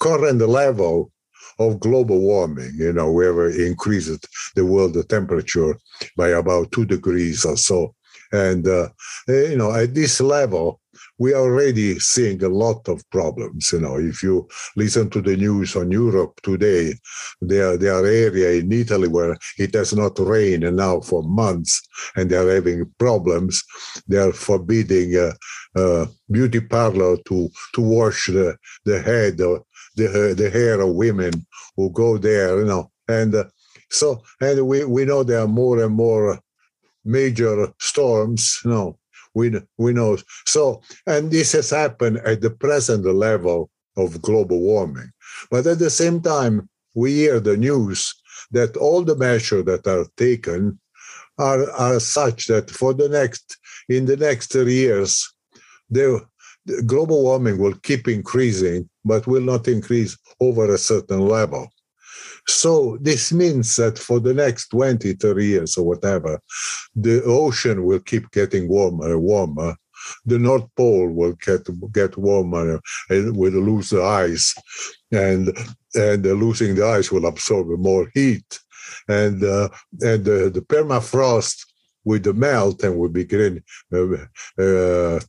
current 0.00 0.40
level 0.40 1.10
of 1.58 1.80
global 1.80 2.20
warming, 2.20 2.74
you 2.76 2.92
know, 2.92 3.10
we 3.10 3.26
have 3.26 3.38
increased 3.38 4.26
the 4.54 4.64
world 4.64 4.96
temperature 5.08 5.76
by 6.16 6.28
about 6.28 6.72
two 6.72 6.84
degrees 6.84 7.44
or 7.44 7.56
so. 7.56 7.94
And, 8.32 8.66
uh, 8.66 8.88
you 9.28 9.56
know, 9.56 9.72
at 9.72 9.94
this 9.94 10.20
level, 10.20 10.80
we 11.18 11.32
are 11.32 11.42
already 11.42 11.98
seeing 11.98 12.42
a 12.42 12.48
lot 12.48 12.88
of 12.88 13.08
problems. 13.10 13.72
You 13.72 13.80
know, 13.80 13.98
if 13.98 14.22
you 14.22 14.48
listen 14.76 15.10
to 15.10 15.20
the 15.20 15.36
news 15.36 15.76
on 15.76 15.90
Europe 15.90 16.40
today, 16.42 16.94
there, 17.40 17.76
there 17.76 17.94
are 17.94 18.06
areas 18.06 18.62
in 18.62 18.72
Italy 18.72 19.08
where 19.08 19.36
it 19.58 19.74
has 19.74 19.94
not 19.94 20.18
rained 20.18 20.64
now 20.76 21.00
for 21.00 21.22
months 21.22 21.80
and 22.16 22.30
they 22.30 22.36
are 22.36 22.54
having 22.54 22.90
problems. 22.98 23.62
They 24.08 24.18
are 24.18 24.32
forbidding 24.32 25.16
uh, 25.16 25.32
uh, 25.76 26.06
beauty 26.30 26.60
parlor 26.60 27.16
to, 27.28 27.48
to 27.74 27.80
wash 27.80 28.26
the, 28.26 28.56
the 28.84 29.00
head, 29.00 29.40
or 29.40 29.64
the, 29.96 30.34
the 30.36 30.50
hair 30.50 30.80
of 30.80 30.94
women 30.94 31.46
who 31.76 31.90
go 31.90 32.18
there, 32.18 32.58
you 32.58 32.66
know. 32.66 32.90
And 33.08 33.34
uh, 33.34 33.44
so, 33.90 34.22
and 34.40 34.66
we, 34.66 34.84
we 34.84 35.04
know 35.04 35.22
there 35.22 35.40
are 35.40 35.48
more 35.48 35.82
and 35.82 35.94
more 35.94 36.40
major 37.04 37.68
storms, 37.78 38.60
you 38.64 38.70
know, 38.70 38.98
we, 39.34 39.60
we 39.78 39.92
know. 39.92 40.16
So, 40.46 40.82
and 41.06 41.30
this 41.30 41.52
has 41.52 41.70
happened 41.70 42.18
at 42.18 42.40
the 42.40 42.50
present 42.50 43.04
level 43.04 43.70
of 43.96 44.22
global 44.22 44.60
warming. 44.60 45.10
But 45.50 45.66
at 45.66 45.78
the 45.78 45.90
same 45.90 46.20
time, 46.20 46.68
we 46.94 47.14
hear 47.14 47.40
the 47.40 47.56
news 47.56 48.14
that 48.52 48.76
all 48.76 49.02
the 49.02 49.16
measures 49.16 49.64
that 49.64 49.86
are 49.86 50.06
taken 50.16 50.78
are, 51.38 51.70
are 51.72 52.00
such 52.00 52.46
that 52.46 52.70
for 52.70 52.94
the 52.94 53.08
next, 53.08 53.58
in 53.88 54.06
the 54.06 54.16
next 54.16 54.52
three 54.52 54.74
years, 54.74 55.32
the, 55.90 56.24
the 56.66 56.82
global 56.82 57.22
warming 57.24 57.58
will 57.58 57.74
keep 57.82 58.08
increasing, 58.08 58.88
but 59.04 59.26
will 59.26 59.42
not 59.42 59.68
increase 59.68 60.16
over 60.40 60.72
a 60.72 60.78
certain 60.78 61.20
level. 61.20 61.68
So 62.46 62.98
this 63.00 63.32
means 63.32 63.76
that 63.76 63.98
for 63.98 64.20
the 64.20 64.34
next 64.34 64.68
20, 64.68 65.14
30 65.14 65.46
years 65.46 65.76
or 65.78 65.86
whatever, 65.86 66.40
the 66.94 67.22
ocean 67.24 67.84
will 67.84 68.00
keep 68.00 68.30
getting 68.30 68.68
warmer 68.68 69.12
and 69.12 69.22
warmer. 69.22 69.76
The 70.26 70.38
North 70.38 70.66
Pole 70.76 71.08
will 71.08 71.32
get 71.32 71.66
get 71.92 72.16
warmer 72.18 72.78
and 73.08 73.36
will 73.36 73.52
lose 73.52 73.88
the 73.90 74.02
ice, 74.02 74.54
and 75.10 75.56
and 75.94 76.22
losing 76.24 76.74
the 76.74 76.86
ice 76.86 77.10
will 77.10 77.24
absorb 77.24 77.68
more 77.78 78.10
heat, 78.12 78.60
and 79.08 79.42
uh, 79.42 79.70
and 80.02 80.28
uh, 80.28 80.50
the 80.50 80.62
permafrost 80.68 81.64
with 82.04 82.24
the 82.24 82.34
melt 82.34 82.82
and 82.82 82.98
will 82.98 83.08
begin 83.08 83.62
uh, 83.94 84.62
uh, 84.62 85.20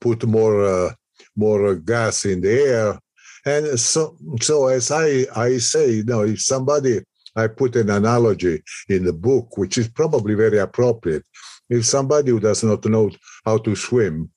put 0.00 0.24
more 0.24 0.64
uh, 0.64 0.94
more 1.36 1.74
gas 1.76 2.24
in 2.24 2.40
the 2.40 2.50
air 2.50 2.98
and 3.44 3.78
so, 3.78 4.16
so 4.40 4.68
as 4.68 4.90
I, 4.90 5.26
I 5.34 5.58
say, 5.58 5.90
you 5.92 6.04
know, 6.04 6.22
if 6.22 6.42
somebody, 6.42 7.00
I 7.34 7.46
put 7.48 7.76
an 7.76 7.90
analogy 7.90 8.62
in 8.88 9.04
the 9.04 9.12
book, 9.12 9.56
which 9.56 9.78
is 9.78 9.88
probably 9.88 10.34
very 10.34 10.58
appropriate. 10.58 11.24
If 11.68 11.86
somebody 11.86 12.30
who 12.30 12.40
does 12.40 12.62
not 12.62 12.84
know 12.84 13.10
how 13.44 13.58
to 13.58 13.74
swim 13.74 14.30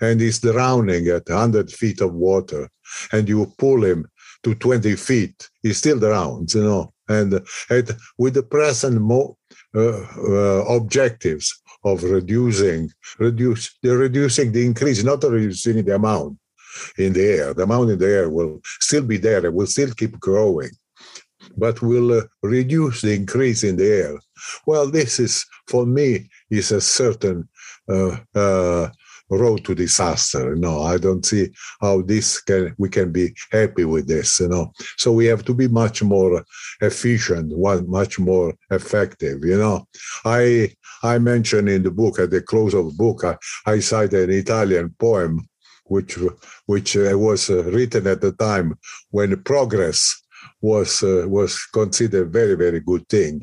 and 0.00 0.20
is 0.20 0.40
drowning 0.40 1.08
at 1.08 1.28
100 1.28 1.70
feet 1.70 2.00
of 2.00 2.12
water, 2.12 2.68
and 3.12 3.28
you 3.28 3.52
pull 3.58 3.84
him 3.84 4.06
to 4.42 4.54
20 4.54 4.94
feet, 4.96 5.48
he 5.62 5.72
still 5.72 5.98
drowns, 5.98 6.54
you 6.54 6.62
know. 6.62 6.92
And 7.08 7.34
at, 7.70 7.90
with 8.18 8.34
the 8.34 8.42
present 8.42 9.00
mo- 9.00 9.36
uh, 9.74 10.06
uh, 10.16 10.64
objectives 10.68 11.60
of 11.84 12.02
reducing, 12.02 12.90
reduce, 13.18 13.76
reducing 13.82 14.52
the 14.52 14.64
increase, 14.64 15.02
not 15.02 15.22
reducing 15.22 15.84
the 15.84 15.94
amount, 15.94 16.38
in 16.98 17.12
the 17.12 17.24
air. 17.24 17.54
The 17.54 17.64
amount 17.64 17.90
in 17.90 17.98
the 17.98 18.06
air 18.06 18.30
will 18.30 18.60
still 18.80 19.04
be 19.04 19.18
there. 19.18 19.44
It 19.44 19.54
will 19.54 19.66
still 19.66 19.92
keep 19.92 20.18
growing, 20.18 20.70
but 21.56 21.82
will 21.82 22.18
uh, 22.18 22.22
reduce 22.42 23.02
the 23.02 23.14
increase 23.14 23.64
in 23.64 23.76
the 23.76 23.86
air. 23.86 24.18
Well, 24.66 24.90
this 24.90 25.18
is 25.18 25.44
for 25.68 25.86
me 25.86 26.28
is 26.50 26.72
a 26.72 26.80
certain 26.80 27.48
uh, 27.88 28.16
uh, 28.34 28.88
road 29.30 29.64
to 29.64 29.74
disaster. 29.74 30.54
No, 30.54 30.82
I 30.82 30.98
don't 30.98 31.24
see 31.24 31.48
how 31.80 32.02
this 32.02 32.40
can 32.40 32.74
we 32.78 32.88
can 32.88 33.12
be 33.12 33.34
happy 33.50 33.84
with 33.84 34.06
this. 34.06 34.40
You 34.40 34.48
know, 34.48 34.72
so 34.96 35.12
we 35.12 35.26
have 35.26 35.44
to 35.44 35.54
be 35.54 35.68
much 35.68 36.02
more 36.02 36.44
efficient, 36.80 37.56
one 37.56 37.88
much 37.88 38.18
more 38.18 38.54
effective. 38.70 39.44
You 39.44 39.58
know, 39.58 39.86
I 40.24 40.70
I 41.02 41.18
mentioned 41.18 41.68
in 41.68 41.82
the 41.82 41.90
book 41.90 42.18
at 42.18 42.30
the 42.30 42.42
close 42.42 42.74
of 42.74 42.86
the 42.86 42.94
book 42.94 43.24
I, 43.24 43.36
I 43.66 43.80
cite 43.80 44.14
an 44.14 44.30
Italian 44.30 44.94
poem 44.98 45.46
which 45.84 46.18
which 46.66 46.96
uh, 46.96 47.18
was 47.18 47.50
uh, 47.50 47.62
written 47.64 48.06
at 48.06 48.20
the 48.20 48.32
time 48.32 48.78
when 49.10 49.42
progress 49.42 50.23
was 50.70 51.02
uh, 51.02 51.24
was 51.28 51.52
considered 51.80 52.32
very 52.32 52.56
very 52.64 52.80
good 52.80 53.04
thing 53.08 53.34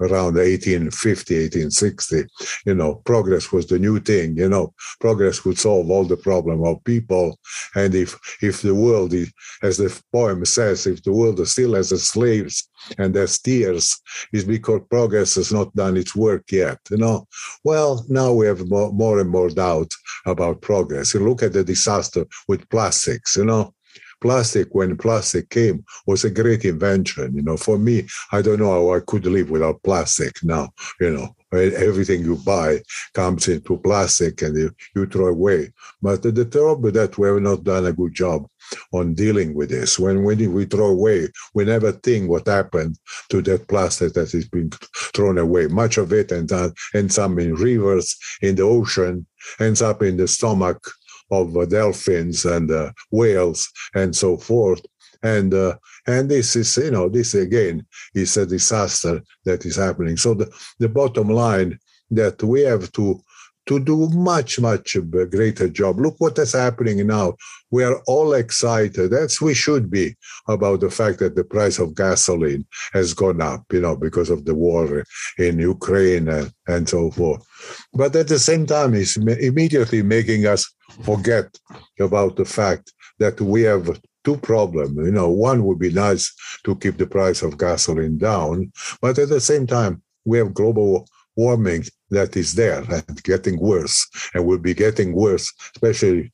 around 0.00 0.34
1850 0.34 1.34
1860 1.34 2.24
you 2.66 2.74
know 2.74 2.92
progress 3.04 3.52
was 3.52 3.66
the 3.66 3.78
new 3.78 3.98
thing 4.00 4.36
you 4.36 4.48
know. 4.48 4.72
Progress 5.00 5.44
would 5.44 5.58
solve 5.58 5.90
all 5.90 6.04
the 6.04 6.16
problem 6.16 6.64
of 6.64 6.82
people. 6.84 7.38
And 7.74 7.94
if 7.94 8.18
if 8.42 8.62
the 8.62 8.74
world 8.74 9.12
is, 9.12 9.32
as 9.62 9.76
the 9.76 9.90
poem 10.12 10.44
says 10.44 10.86
if 10.86 11.02
the 11.02 11.12
world 11.12 11.40
is 11.40 11.52
still 11.52 11.74
has 11.74 11.90
slaves 12.14 12.68
and 12.98 13.16
as 13.16 13.38
tears 13.38 13.86
is 14.32 14.44
because 14.44 14.80
progress 14.90 15.34
has 15.34 15.52
not 15.52 15.74
done 15.74 15.96
its 15.96 16.14
work 16.14 16.44
yet 16.50 16.78
you 16.90 16.98
know. 16.98 17.26
Well 17.64 18.04
now 18.08 18.32
we 18.32 18.46
have 18.46 18.68
more, 18.68 18.92
more 18.92 19.20
and 19.20 19.30
more 19.30 19.50
doubt 19.50 19.92
about 20.26 20.62
progress. 20.62 21.14
You 21.14 21.28
look 21.28 21.42
at 21.42 21.52
the 21.52 21.64
disaster 21.64 22.24
with 22.46 22.68
plastics 22.68 23.36
you 23.36 23.44
know 23.44 23.74
plastic 24.20 24.68
when 24.72 24.96
plastic 24.96 25.48
came 25.50 25.84
was 26.06 26.24
a 26.24 26.30
great 26.30 26.64
invention 26.64 27.34
you 27.34 27.42
know. 27.42 27.56
For 27.56 27.78
me 27.78 28.06
i 28.32 28.42
don't 28.42 28.60
know 28.60 28.72
how 28.72 28.94
i 28.94 29.00
could 29.00 29.26
live 29.26 29.50
without 29.50 29.82
plastic 29.82 30.42
now 30.42 30.70
you 31.00 31.10
know. 31.10 31.34
Everything 31.50 32.22
you 32.22 32.36
buy 32.36 32.82
comes 33.14 33.48
into 33.48 33.78
plastic 33.78 34.42
and 34.42 34.54
you, 34.54 34.70
you 34.94 35.06
throw 35.06 35.28
away. 35.28 35.72
But 36.02 36.22
the, 36.22 36.30
the 36.30 36.44
trouble 36.44 36.90
that 36.90 37.16
we 37.16 37.26
have 37.26 37.40
not 37.40 37.64
done 37.64 37.86
a 37.86 37.92
good 37.94 38.12
job 38.12 38.46
on 38.92 39.14
dealing 39.14 39.54
with 39.54 39.70
this. 39.70 39.98
When, 39.98 40.24
when 40.24 40.52
we 40.52 40.66
throw 40.66 40.88
away 40.88 41.28
we 41.54 41.64
never 41.64 41.92
think 41.92 42.28
what 42.28 42.46
happened 42.46 42.98
to 43.30 43.40
that 43.42 43.66
plastic 43.66 44.12
that 44.12 44.34
is 44.34 44.46
being 44.46 44.70
thrown 45.14 45.38
away. 45.38 45.68
Much 45.68 45.96
of 45.96 46.12
it 46.12 46.32
ends, 46.32 46.52
ends 46.94 47.18
up 47.18 47.38
in 47.38 47.54
rivers 47.54 48.14
in 48.42 48.56
the 48.56 48.64
ocean 48.64 49.26
ends 49.60 49.82
up 49.82 50.02
in 50.02 50.16
the 50.16 50.28
stomach 50.28 50.90
of 51.30 51.56
uh, 51.56 51.66
dolphins 51.66 52.44
and 52.44 52.70
uh, 52.70 52.92
whales 53.10 53.68
and 53.94 54.14
so 54.14 54.36
forth. 54.36 54.80
And 55.22 55.52
uh, 55.52 55.76
and 56.06 56.30
this 56.30 56.54
is 56.54 56.76
you 56.76 56.92
know 56.92 57.08
this 57.08 57.34
again 57.34 57.84
is 58.14 58.36
a 58.36 58.46
disaster 58.46 59.20
that 59.44 59.64
is 59.66 59.76
happening. 59.76 60.16
So 60.16 60.34
the, 60.34 60.52
the 60.78 60.88
bottom 60.88 61.28
line 61.28 61.78
that 62.10 62.42
we 62.42 62.62
have 62.62 62.92
to 62.92 63.20
to 63.68 63.78
do 63.78 64.08
much 64.08 64.58
much 64.58 64.96
greater 65.30 65.68
job. 65.68 66.00
Look 66.00 66.14
what 66.18 66.38
is 66.38 66.52
happening 66.52 67.06
now. 67.06 67.34
We 67.70 67.84
are 67.84 68.00
all 68.06 68.32
excited, 68.32 69.12
as 69.12 69.42
we 69.42 69.52
should 69.52 69.90
be, 69.90 70.16
about 70.48 70.80
the 70.80 70.90
fact 70.90 71.18
that 71.18 71.36
the 71.36 71.44
price 71.44 71.78
of 71.78 71.94
gasoline 71.94 72.64
has 72.94 73.12
gone 73.12 73.42
up, 73.42 73.64
you 73.70 73.82
know, 73.82 73.94
because 73.94 74.30
of 74.30 74.46
the 74.46 74.54
war 74.54 75.04
in 75.36 75.58
Ukraine 75.58 76.28
and, 76.28 76.50
and 76.66 76.88
so 76.88 77.10
forth. 77.10 77.46
But 77.92 78.16
at 78.16 78.28
the 78.28 78.38
same 78.38 78.64
time, 78.64 78.94
it's 78.94 79.16
immediately 79.16 80.02
making 80.02 80.46
us 80.46 80.72
forget 81.02 81.58
about 82.00 82.36
the 82.36 82.44
fact 82.44 82.92
that 83.18 83.40
we 83.40 83.62
have 83.62 84.00
two 84.24 84.36
problems. 84.36 84.96
You 84.96 85.12
know, 85.12 85.28
one 85.28 85.64
would 85.64 85.78
be 85.78 85.92
nice 85.92 86.34
to 86.64 86.76
keep 86.76 86.98
the 86.98 87.06
price 87.06 87.42
of 87.42 87.58
gasoline 87.58 88.18
down, 88.18 88.72
but 89.00 89.18
at 89.18 89.28
the 89.28 89.40
same 89.40 89.66
time, 89.66 90.02
we 90.24 90.38
have 90.38 90.54
global 90.54 91.08
warming 91.36 91.84
that 92.10 92.36
is 92.36 92.54
there 92.54 92.82
and 92.90 93.22
getting 93.22 93.58
worse 93.58 94.06
and 94.34 94.44
will 94.46 94.58
be 94.58 94.74
getting 94.74 95.14
worse, 95.14 95.52
especially 95.74 96.30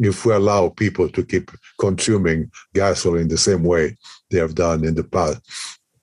if 0.00 0.24
we 0.24 0.32
allow 0.32 0.68
people 0.70 1.08
to 1.08 1.24
keep 1.24 1.50
consuming 1.78 2.50
gasoline 2.74 3.28
the 3.28 3.38
same 3.38 3.62
way 3.62 3.96
they 4.30 4.38
have 4.38 4.54
done 4.54 4.84
in 4.84 4.94
the 4.94 5.04
past. 5.04 5.40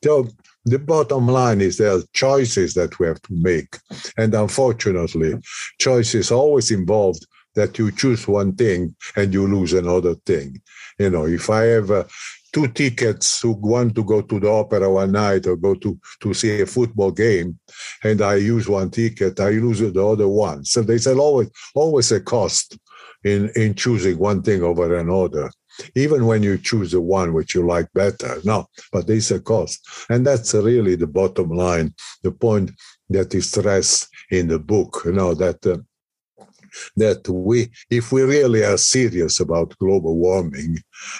So 0.04 0.28
the 0.66 0.80
bottom 0.80 1.28
line 1.28 1.62
is 1.62 1.78
there 1.78 1.94
are 1.94 2.04
choices 2.14 2.74
that 2.76 3.00
we 3.00 3.08
have 3.08 3.22
to 3.24 3.34
make. 3.34 3.78
And 4.18 4.34
unfortunately, 4.34 5.36
choices 5.80 6.32
always 6.32 6.72
involved 6.72 7.26
that 7.58 7.78
you 7.80 7.92
choose 7.92 8.28
one 8.28 8.54
thing 8.56 8.96
and 9.16 9.34
you 9.34 9.48
lose 9.48 9.74
another 9.74 10.14
thing. 10.30 10.62
You 11.00 11.10
know, 11.10 11.26
if 11.26 11.50
I 11.50 11.64
have 11.76 11.90
uh, 11.92 12.04
two 12.54 12.68
tickets 12.68 13.42
to 13.42 13.52
want 13.52 13.96
to 13.96 14.04
go 14.04 14.22
to 14.22 14.40
the 14.40 14.50
opera 14.50 14.90
one 14.90 15.12
night 15.12 15.48
or 15.48 15.58
go 15.58 15.74
to, 15.76 16.00
to 16.22 16.34
see 16.34 16.62
a 16.62 16.66
football 16.66 17.12
game 17.12 17.60
and 18.04 18.22
I 18.22 18.36
use 18.36 18.70
one 18.70 18.92
ticket, 18.92 19.40
I 19.40 19.50
lose 19.50 19.80
the 19.80 20.06
other 20.06 20.28
one. 20.28 20.64
So 20.66 20.84
there's 20.84 21.08
always 21.08 21.50
always 21.74 22.12
a 22.12 22.22
cost 22.22 22.78
in, 23.24 23.50
in 23.56 23.74
choosing 23.74 24.18
one 24.20 24.42
thing 24.44 24.62
over 24.64 24.96
another 24.96 25.50
even 25.96 26.26
when 26.26 26.42
you 26.42 26.58
choose 26.58 26.92
the 26.92 27.02
one 27.02 27.34
which 27.34 27.54
you 27.54 27.66
like 27.66 27.88
better. 27.94 28.40
No, 28.44 28.68
but 28.92 29.06
there's 29.06 29.30
a 29.30 29.40
cost. 29.40 29.88
And 30.10 30.26
that's 30.26 30.56
really 30.56 30.96
the 30.96 31.06
bottom 31.06 31.50
line, 31.52 31.94
the 32.24 32.32
point 32.32 32.72
that 33.10 33.34
is 33.36 33.52
stressed 33.52 34.08
in 34.32 34.48
the 34.48 34.58
book, 34.58 35.04
you 35.06 35.12
know, 35.12 35.36
that. 35.36 35.66
Uh, 35.66 35.78
that 36.96 37.28
we, 37.28 37.70
if 37.90 38.12
we 38.12 38.24
really 38.24 38.64
are 38.64 38.78
serious 38.78 39.40
about 39.40 39.78
global 39.80 40.16
warming, 40.18 40.78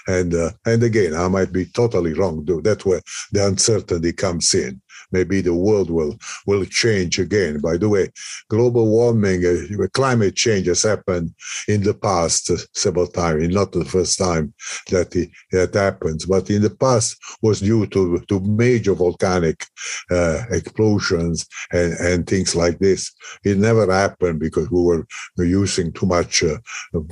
and 0.08 0.34
uh, 0.34 0.52
and 0.66 0.84
again, 0.84 1.14
I 1.14 1.28
might 1.28 1.52
be 1.52 1.66
totally 1.66 2.14
wrong. 2.14 2.46
That's 2.64 2.86
where 2.86 3.02
the 3.32 3.48
uncertainty 3.48 4.14
comes 4.14 4.54
in 4.54 4.82
maybe 5.12 5.42
the 5.42 5.54
world 5.54 5.90
will 5.90 6.18
will 6.46 6.66
change 6.66 7.20
again. 7.20 7.60
By 7.60 7.78
the 7.78 7.90
way, 7.90 8.10
global 8.50 8.88
warming, 8.88 9.46
uh, 9.46 9.88
climate 9.94 10.36
change 10.36 10.68
has 10.68 10.84
happened 10.84 11.34
in 11.68 11.84
the 11.84 11.94
past 11.94 12.52
several 12.76 13.08
times. 13.08 13.48
Not 13.54 13.72
the 13.72 13.86
first 13.86 14.18
time 14.18 14.54
that 14.90 15.16
it, 15.16 15.30
that 15.52 15.74
happens, 15.74 16.26
but 16.26 16.50
in 16.50 16.62
the 16.62 16.70
past 16.70 17.18
was 17.42 17.60
due 17.62 17.88
to 17.88 18.20
to 18.28 18.40
major 18.42 18.94
volcanic 18.94 19.66
uh, 20.12 20.44
explosions 20.52 21.48
and 21.72 21.94
and 21.94 22.28
things 22.28 22.56
like 22.56 22.80
this. 22.80 23.12
It 23.44 23.58
never 23.58 23.92
happened 23.92 24.40
because 24.40 24.70
we 24.72 24.82
were 24.82 25.06
using 25.38 25.92
too 25.92 26.06
much, 26.06 26.44
uh, 26.44 26.58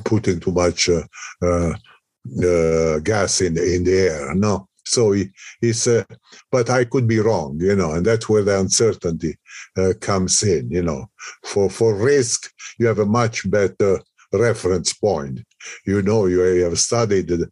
putting 0.03 0.39
too 0.39 0.51
much. 0.51 0.89
Uh, 0.89 1.03
uh, 1.41 1.73
uh 2.43 2.99
gas 2.99 3.41
in 3.41 3.53
the, 3.53 3.75
in 3.75 3.83
the 3.83 3.93
air. 3.93 4.33
No, 4.33 4.67
so 4.85 5.11
he, 5.11 5.29
he's, 5.61 5.87
but 6.51 6.69
I 6.69 6.85
could 6.85 7.07
be 7.07 7.19
wrong, 7.19 7.57
you 7.59 7.75
know, 7.75 7.91
and 7.93 8.05
that's 8.05 8.29
where 8.29 8.43
the 8.43 8.59
uncertainty 8.59 9.35
uh, 9.77 9.93
comes 9.99 10.43
in, 10.43 10.69
you 10.69 10.83
know. 10.83 11.07
For 11.43 11.69
for 11.69 11.95
risk, 11.95 12.51
you 12.79 12.87
have 12.87 12.99
a 12.99 13.05
much 13.05 13.49
better 13.49 13.99
reference 14.33 14.93
point. 14.93 15.41
You 15.85 16.01
know, 16.01 16.25
you 16.27 16.39
have 16.63 16.79
studied 16.79 17.27
the 17.27 17.49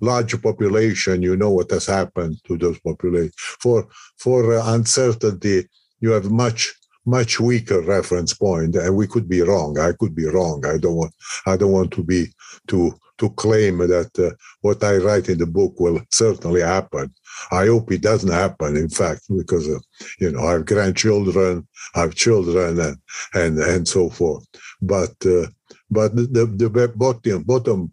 large 0.00 0.40
population, 0.42 1.22
you 1.22 1.36
know 1.36 1.50
what 1.50 1.70
has 1.70 1.86
happened 1.86 2.36
to 2.46 2.56
those 2.56 2.78
populations. 2.80 3.34
For 3.36 3.86
for 4.18 4.54
uh, 4.58 4.74
uncertainty, 4.74 5.68
you 6.00 6.10
have 6.10 6.30
much 6.30 6.74
much 7.04 7.40
weaker 7.40 7.80
reference 7.80 8.34
point, 8.34 8.76
and 8.76 8.96
we 8.96 9.06
could 9.06 9.28
be 9.28 9.42
wrong. 9.42 9.78
I 9.78 9.92
could 9.98 10.14
be 10.14 10.26
wrong. 10.26 10.64
I 10.66 10.78
don't 10.78 10.96
want 10.96 11.14
I 11.46 11.56
don't 11.56 11.72
want 11.72 11.92
to 11.92 12.04
be 12.04 12.26
too 12.66 12.94
to 13.22 13.30
claim 13.30 13.78
that 13.78 14.10
uh, 14.18 14.34
what 14.62 14.82
I 14.82 14.96
write 14.96 15.28
in 15.28 15.38
the 15.38 15.46
book 15.46 15.78
will 15.78 16.00
certainly 16.10 16.60
happen. 16.60 17.14
I 17.52 17.66
hope 17.66 17.92
it 17.92 18.02
doesn't 18.02 18.32
happen, 18.32 18.76
in 18.76 18.88
fact, 18.88 19.22
because, 19.34 19.68
uh, 19.68 19.78
you 20.18 20.32
know, 20.32 20.44
I 20.48 20.52
have 20.54 20.66
grandchildren, 20.66 21.68
I 21.94 22.00
have 22.00 22.16
children, 22.16 22.80
and, 22.80 22.96
and, 23.34 23.58
and 23.58 23.86
so 23.86 24.10
forth. 24.10 24.44
But, 24.80 25.14
uh, 25.24 25.46
but 25.88 26.16
the, 26.16 26.46
the 26.62 26.92
bottom, 26.96 27.44
bottom 27.44 27.92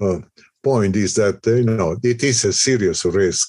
uh, 0.00 0.18
point 0.62 0.96
is 0.96 1.14
that, 1.14 1.46
uh, 1.46 1.54
you 1.54 1.64
know, 1.64 1.96
it 2.02 2.22
is 2.22 2.44
a 2.44 2.52
serious 2.52 3.06
risk, 3.06 3.48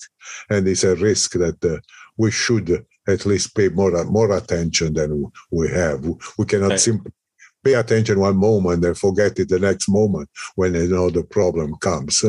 and 0.50 0.66
it's 0.70 0.86
a 0.86 0.96
risk 0.96 1.34
that 1.34 1.64
uh, 1.66 1.80
we 2.18 2.32
should 2.32 2.86
at 3.08 3.26
least 3.26 3.56
pay 3.56 3.70
more 3.70 4.04
more 4.06 4.32
attention 4.38 4.94
than 4.94 5.32
we 5.52 5.68
have. 5.70 6.06
We 6.38 6.46
cannot 6.46 6.74
okay. 6.74 6.78
simply 6.78 7.12
pay 7.64 7.74
attention 7.74 8.20
one 8.20 8.38
moment 8.38 8.86
and 8.86 8.98
forget 8.98 9.40
it 9.40 9.50
the 9.50 9.60
next 9.60 9.90
moment 9.90 10.30
when 10.56 10.74
you 10.74 10.88
know 10.88 11.10
the 11.10 11.24
problem 11.24 11.76
comes. 11.78 12.24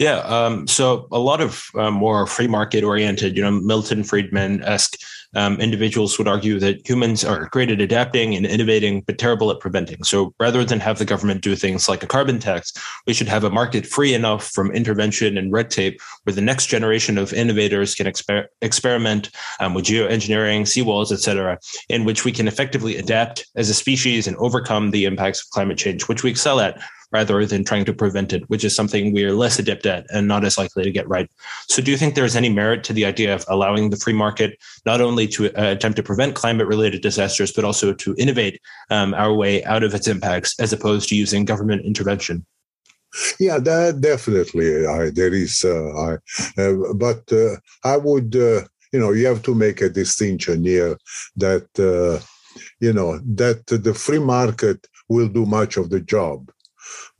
Yeah. 0.00 0.20
Um, 0.20 0.66
so 0.66 1.06
a 1.12 1.18
lot 1.18 1.42
of 1.42 1.66
uh, 1.74 1.90
more 1.90 2.26
free 2.26 2.46
market 2.46 2.82
oriented, 2.82 3.36
you 3.36 3.42
know, 3.42 3.50
Milton 3.50 4.02
Friedman 4.02 4.62
esque 4.64 4.98
um, 5.34 5.60
individuals 5.60 6.18
would 6.18 6.28
argue 6.28 6.58
that 6.58 6.88
humans 6.88 7.24
are 7.24 7.48
great 7.50 7.70
at 7.70 7.80
adapting 7.80 8.34
and 8.34 8.46
innovating, 8.46 9.02
but 9.02 9.18
terrible 9.18 9.50
at 9.50 9.60
preventing. 9.60 10.02
So 10.04 10.34
rather 10.40 10.64
than 10.64 10.80
have 10.80 10.98
the 10.98 11.04
government 11.04 11.42
do 11.42 11.54
things 11.54 11.88
like 11.88 12.02
a 12.02 12.06
carbon 12.06 12.38
tax, 12.38 12.72
we 13.06 13.12
should 13.12 13.28
have 13.28 13.44
a 13.44 13.50
market 13.50 13.86
free 13.86 14.14
enough 14.14 14.48
from 14.48 14.70
intervention 14.72 15.38
and 15.38 15.52
red 15.52 15.70
tape 15.70 16.00
where 16.24 16.34
the 16.34 16.40
next 16.40 16.66
generation 16.66 17.18
of 17.18 17.32
innovators 17.32 17.94
can 17.94 18.06
exper- 18.06 18.46
experiment 18.60 19.30
um, 19.60 19.74
with 19.74 19.84
geoengineering, 19.84 20.62
seawalls, 20.62 21.12
et 21.12 21.20
cetera, 21.20 21.58
in 21.88 22.04
which 22.04 22.24
we 22.24 22.32
can 22.32 22.48
effectively 22.48 22.96
adapt 22.96 23.46
as 23.56 23.68
a 23.68 23.74
species 23.74 24.26
and 24.26 24.36
overcome 24.38 24.90
the 24.90 25.04
impacts 25.04 25.42
of 25.42 25.50
climate 25.50 25.78
change, 25.78 26.08
which 26.08 26.22
we 26.22 26.30
excel 26.30 26.60
at 26.60 26.80
rather 27.12 27.44
than 27.46 27.64
trying 27.64 27.84
to 27.84 27.92
prevent 27.92 28.32
it, 28.32 28.48
which 28.48 28.64
is 28.64 28.74
something 28.74 29.12
we 29.12 29.24
are 29.24 29.32
less 29.32 29.58
adept 29.58 29.86
at 29.86 30.06
and 30.10 30.28
not 30.28 30.44
as 30.44 30.58
likely 30.58 30.84
to 30.84 30.90
get 30.90 31.08
right. 31.08 31.28
So, 31.68 31.82
do 31.82 31.90
you 31.90 31.96
think 31.96 32.14
there's 32.14 32.36
any 32.36 32.48
merit 32.48 32.84
to 32.84 32.92
the 32.92 33.04
idea 33.04 33.34
of 33.34 33.44
allowing 33.48 33.90
the 33.90 33.96
free 33.96 34.12
market 34.12 34.58
not 34.86 35.00
only 35.00 35.26
to 35.28 35.46
uh, 35.46 35.72
attempt 35.72 35.96
to 35.96 36.02
prevent 36.02 36.34
climate 36.34 36.66
related 36.66 37.02
disasters, 37.02 37.52
but 37.52 37.64
also 37.64 37.92
to 37.92 38.14
innovate 38.18 38.60
um, 38.90 39.14
our 39.14 39.32
way 39.32 39.64
out 39.64 39.82
of 39.82 39.94
its 39.94 40.08
impacts 40.08 40.58
as 40.60 40.72
opposed 40.72 41.08
to 41.08 41.16
using 41.16 41.44
government 41.44 41.84
intervention? 41.84 42.46
Yeah, 43.38 43.58
that 43.58 44.00
definitely. 44.00 44.86
I, 44.86 45.10
there 45.10 45.34
is, 45.34 45.64
uh, 45.64 45.90
I, 45.96 46.12
uh, 46.60 46.92
but 46.94 47.30
uh, 47.32 47.56
I 47.82 47.96
would, 47.96 48.36
uh, 48.36 48.62
you 48.92 49.00
know, 49.00 49.12
you 49.12 49.26
have 49.26 49.42
to 49.42 49.54
make 49.54 49.80
a 49.80 49.88
distinction 49.88 50.64
here 50.64 50.96
that, 51.36 51.66
uh, 51.78 52.24
you 52.78 52.92
know, 52.92 53.18
that 53.34 53.66
the 53.66 53.94
free 53.94 54.20
market 54.20 54.86
will 55.08 55.28
do 55.28 55.44
much 55.44 55.76
of 55.76 55.90
the 55.90 56.00
job 56.00 56.50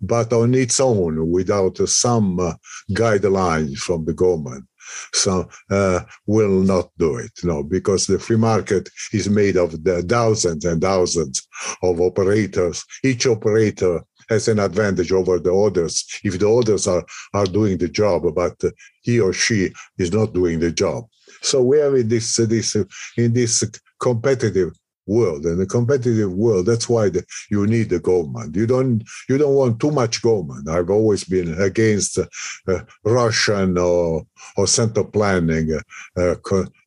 but 0.01 0.33
on 0.33 0.55
its 0.55 0.81
own 0.81 1.31
without 1.31 1.77
some 1.89 2.41
uh, 2.41 2.55
guidelines 2.93 3.79
from 3.79 4.05
the 4.05 4.15
government. 4.15 4.65
So 5.13 5.49
uh, 5.71 6.01
will 6.27 6.61
not 6.63 6.91
do 6.99 7.17
it 7.17 7.33
no 7.45 7.63
because 7.63 8.07
the 8.07 8.19
free 8.19 8.37
market 8.37 8.89
is 9.13 9.29
made 9.29 9.57
of 9.57 9.85
the 9.85 10.03
thousands 10.03 10.65
and 10.65 10.81
thousands 10.81 11.47
of 11.83 12.01
operators. 12.01 12.85
Each 13.05 13.27
operator 13.27 14.03
has 14.29 14.49
an 14.49 14.59
advantage 14.59 15.13
over 15.13 15.39
the 15.39 15.55
others 15.55 16.05
if 16.25 16.39
the 16.39 16.51
others 16.51 16.87
are 16.87 17.05
are 17.35 17.47
doing 17.47 17.79
the 17.79 17.89
job 17.89 18.23
but 18.35 18.57
he 19.03 19.21
or 19.21 19.33
she 19.33 19.73
is 19.99 20.13
not 20.13 20.33
doing 20.33 20.61
the 20.61 20.73
job. 20.73 21.05
So 21.43 21.63
we 21.63 21.79
have 21.79 21.95
in 21.95 22.09
this 22.09 22.37
this 22.37 22.77
in 23.17 23.33
this 23.33 23.65
competitive 24.01 24.73
world 25.17 25.45
and 25.45 25.61
a 25.61 25.67
competitive 25.67 26.33
world 26.33 26.67
that's 26.67 26.89
why 26.89 27.05
the, 27.09 27.23
you 27.51 27.67
need 27.67 27.89
the 27.91 28.01
government 28.11 28.55
you 28.55 28.67
don't 28.67 29.03
you 29.29 29.37
don't 29.37 29.59
want 29.61 29.81
too 29.81 29.91
much 29.91 30.23
government 30.23 30.69
i've 30.69 30.91
always 30.99 31.25
been 31.25 31.51
against 31.61 32.19
uh, 32.19 32.81
russian 33.05 33.77
or 33.77 34.25
or 34.57 34.67
center 34.67 35.05
planning 35.17 35.67
uh, 35.73 36.21
uh, 36.21 36.35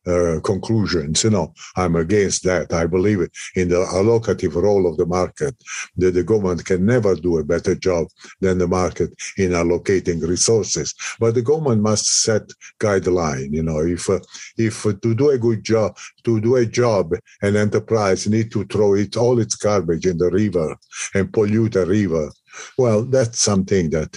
uh, 0.06 0.40
conclusions. 0.40 1.24
You 1.24 1.30
know, 1.30 1.54
I'm 1.76 1.96
against 1.96 2.44
that. 2.44 2.72
I 2.72 2.86
believe 2.86 3.20
in 3.54 3.68
the 3.68 3.84
allocative 3.92 4.54
role 4.54 4.86
of 4.86 4.96
the 4.96 5.06
market. 5.06 5.54
That 5.96 6.12
the 6.14 6.22
government 6.22 6.64
can 6.64 6.84
never 6.84 7.14
do 7.14 7.38
a 7.38 7.44
better 7.44 7.74
job 7.74 8.08
than 8.40 8.58
the 8.58 8.68
market 8.68 9.10
in 9.36 9.50
allocating 9.50 10.26
resources. 10.26 10.94
But 11.18 11.34
the 11.34 11.42
government 11.42 11.82
must 11.82 12.22
set 12.22 12.48
guideline. 12.80 13.52
You 13.52 13.62
know, 13.62 13.80
if 13.80 14.08
uh, 14.10 14.20
if 14.56 14.86
uh, 14.86 14.92
to 15.02 15.14
do 15.14 15.30
a 15.30 15.38
good 15.38 15.64
job, 15.64 15.96
to 16.24 16.40
do 16.40 16.56
a 16.56 16.66
job, 16.66 17.14
an 17.42 17.56
enterprise 17.56 18.26
need 18.26 18.50
to 18.52 18.64
throw 18.64 18.94
it 18.94 19.16
all 19.16 19.38
its 19.38 19.54
garbage 19.54 20.06
in 20.06 20.18
the 20.18 20.30
river 20.30 20.76
and 21.14 21.32
pollute 21.32 21.76
a 21.76 21.84
river 21.84 22.30
well, 22.78 23.02
that's 23.02 23.40
something 23.40 23.90
that 23.90 24.16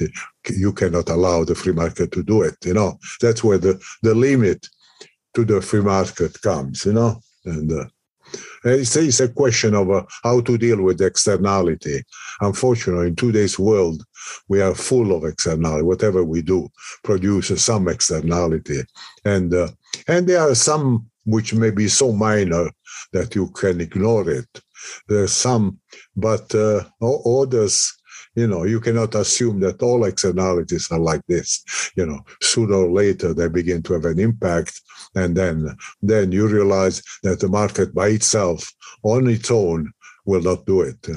you 0.50 0.74
cannot 0.74 1.10
allow 1.10 1.44
the 1.44 1.56
free 1.56 1.74
market 1.74 2.12
to 2.12 2.24
do 2.24 2.42
it. 2.44 2.56
You 2.64 2.74
know, 2.74 3.00
that's 3.22 3.44
where 3.44 3.58
the, 3.58 3.82
the 4.04 4.14
limit 4.14 4.68
to 5.38 5.46
the 5.46 5.62
free 5.62 5.82
market 5.82 6.42
comes, 6.42 6.84
you 6.84 6.94
know, 6.94 7.22
and 7.46 7.72
uh, 7.72 7.86
it's, 8.64 8.96
it's, 8.96 9.20
a 9.20 9.30
question 9.30 9.76
of 9.76 9.92
uh, 9.92 10.04
how 10.24 10.42
to 10.42 10.58
deal 10.58 10.82
with 10.82 11.00
externality. 11.00 12.04
Unfortunately, 12.42 13.10
in 13.10 13.16
today's 13.16 13.60
world, 13.60 14.04
we 14.50 14.62
are 14.62 14.74
full 14.74 15.16
of 15.16 15.24
externality. 15.24 15.84
Whatever 15.84 16.24
we 16.24 16.42
do 16.42 16.68
produces 17.04 17.64
some 17.64 17.88
externality, 17.88 18.82
and 19.26 19.54
uh, 19.54 19.70
and 20.08 20.26
there 20.26 20.42
are 20.42 20.56
some 20.56 21.06
which 21.26 21.54
may 21.54 21.70
be 21.70 21.88
so 21.88 22.12
minor 22.12 22.72
that 23.14 23.36
you 23.36 23.48
can 23.52 23.80
ignore 23.80 24.28
it. 24.28 24.50
There's 25.08 25.34
some, 25.34 25.80
but 26.16 26.54
uh, 26.56 26.82
others 27.00 27.94
you 28.38 28.46
know, 28.46 28.66
you 28.66 28.80
cannot 28.80 29.16
assume 29.16 29.60
that 29.62 29.82
all 29.82 30.06
externalities 30.06 30.92
are 30.92 31.00
like 31.00 31.22
this. 31.28 31.64
You 31.96 32.06
know, 32.06 32.20
sooner 32.40 32.76
or 32.76 32.92
later 32.92 33.34
they 33.34 33.48
begin 33.48 33.82
to 33.84 33.94
have 33.94 34.06
an 34.06 34.20
impact, 34.20 34.80
and 35.16 35.36
then 35.36 35.76
then 36.02 36.32
you 36.32 36.48
realize 36.48 37.02
that 37.24 37.40
the 37.40 37.48
market 37.48 37.94
by 37.94 38.08
itself, 38.08 38.72
on 39.04 39.28
its 39.28 39.52
own, 39.52 39.92
will 40.26 40.42
not 40.42 40.66
do 40.66 40.82
it. 40.82 41.08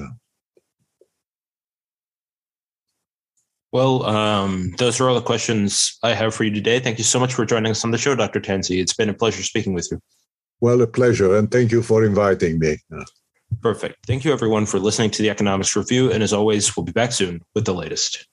Well, 3.72 4.05
um, 4.05 4.72
those 4.79 5.00
are 5.00 5.09
all 5.09 5.14
the 5.14 5.20
questions 5.20 5.96
I 6.03 6.14
have 6.14 6.35
for 6.35 6.42
you 6.42 6.53
today. 6.53 6.81
Thank 6.81 6.98
you 6.98 7.05
so 7.05 7.20
much 7.20 7.35
for 7.35 7.46
joining 7.46 7.70
us 7.70 7.85
on 7.85 7.92
the 7.92 7.98
show, 7.98 8.16
Dr. 8.16 8.40
Tanzi. 8.40 8.81
It's 8.81 8.94
been 8.94 9.09
a 9.09 9.14
pleasure 9.14 9.44
speaking 9.44 9.74
with 9.74 9.88
you. 9.92 10.00
Well, 10.61 10.83
a 10.83 10.87
pleasure, 10.87 11.37
and 11.37 11.50
thank 11.50 11.70
you 11.70 11.83
for 11.83 12.05
inviting 12.05 12.59
me. 12.59 12.79
Perfect. 13.62 14.07
Thank 14.07 14.24
you, 14.24 14.33
everyone, 14.33 14.66
for 14.66 14.79
listening 14.79 15.11
to 15.12 15.22
the 15.22 15.31
Economics 15.31 15.76
Review. 15.76 16.11
And 16.11 16.22
as 16.22 16.33
always, 16.33 16.76
we'll 16.76 16.85
be 16.85 16.92
back 16.92 17.12
soon 17.12 17.42
with 17.55 17.64
the 17.64 17.74
latest. 17.74 18.26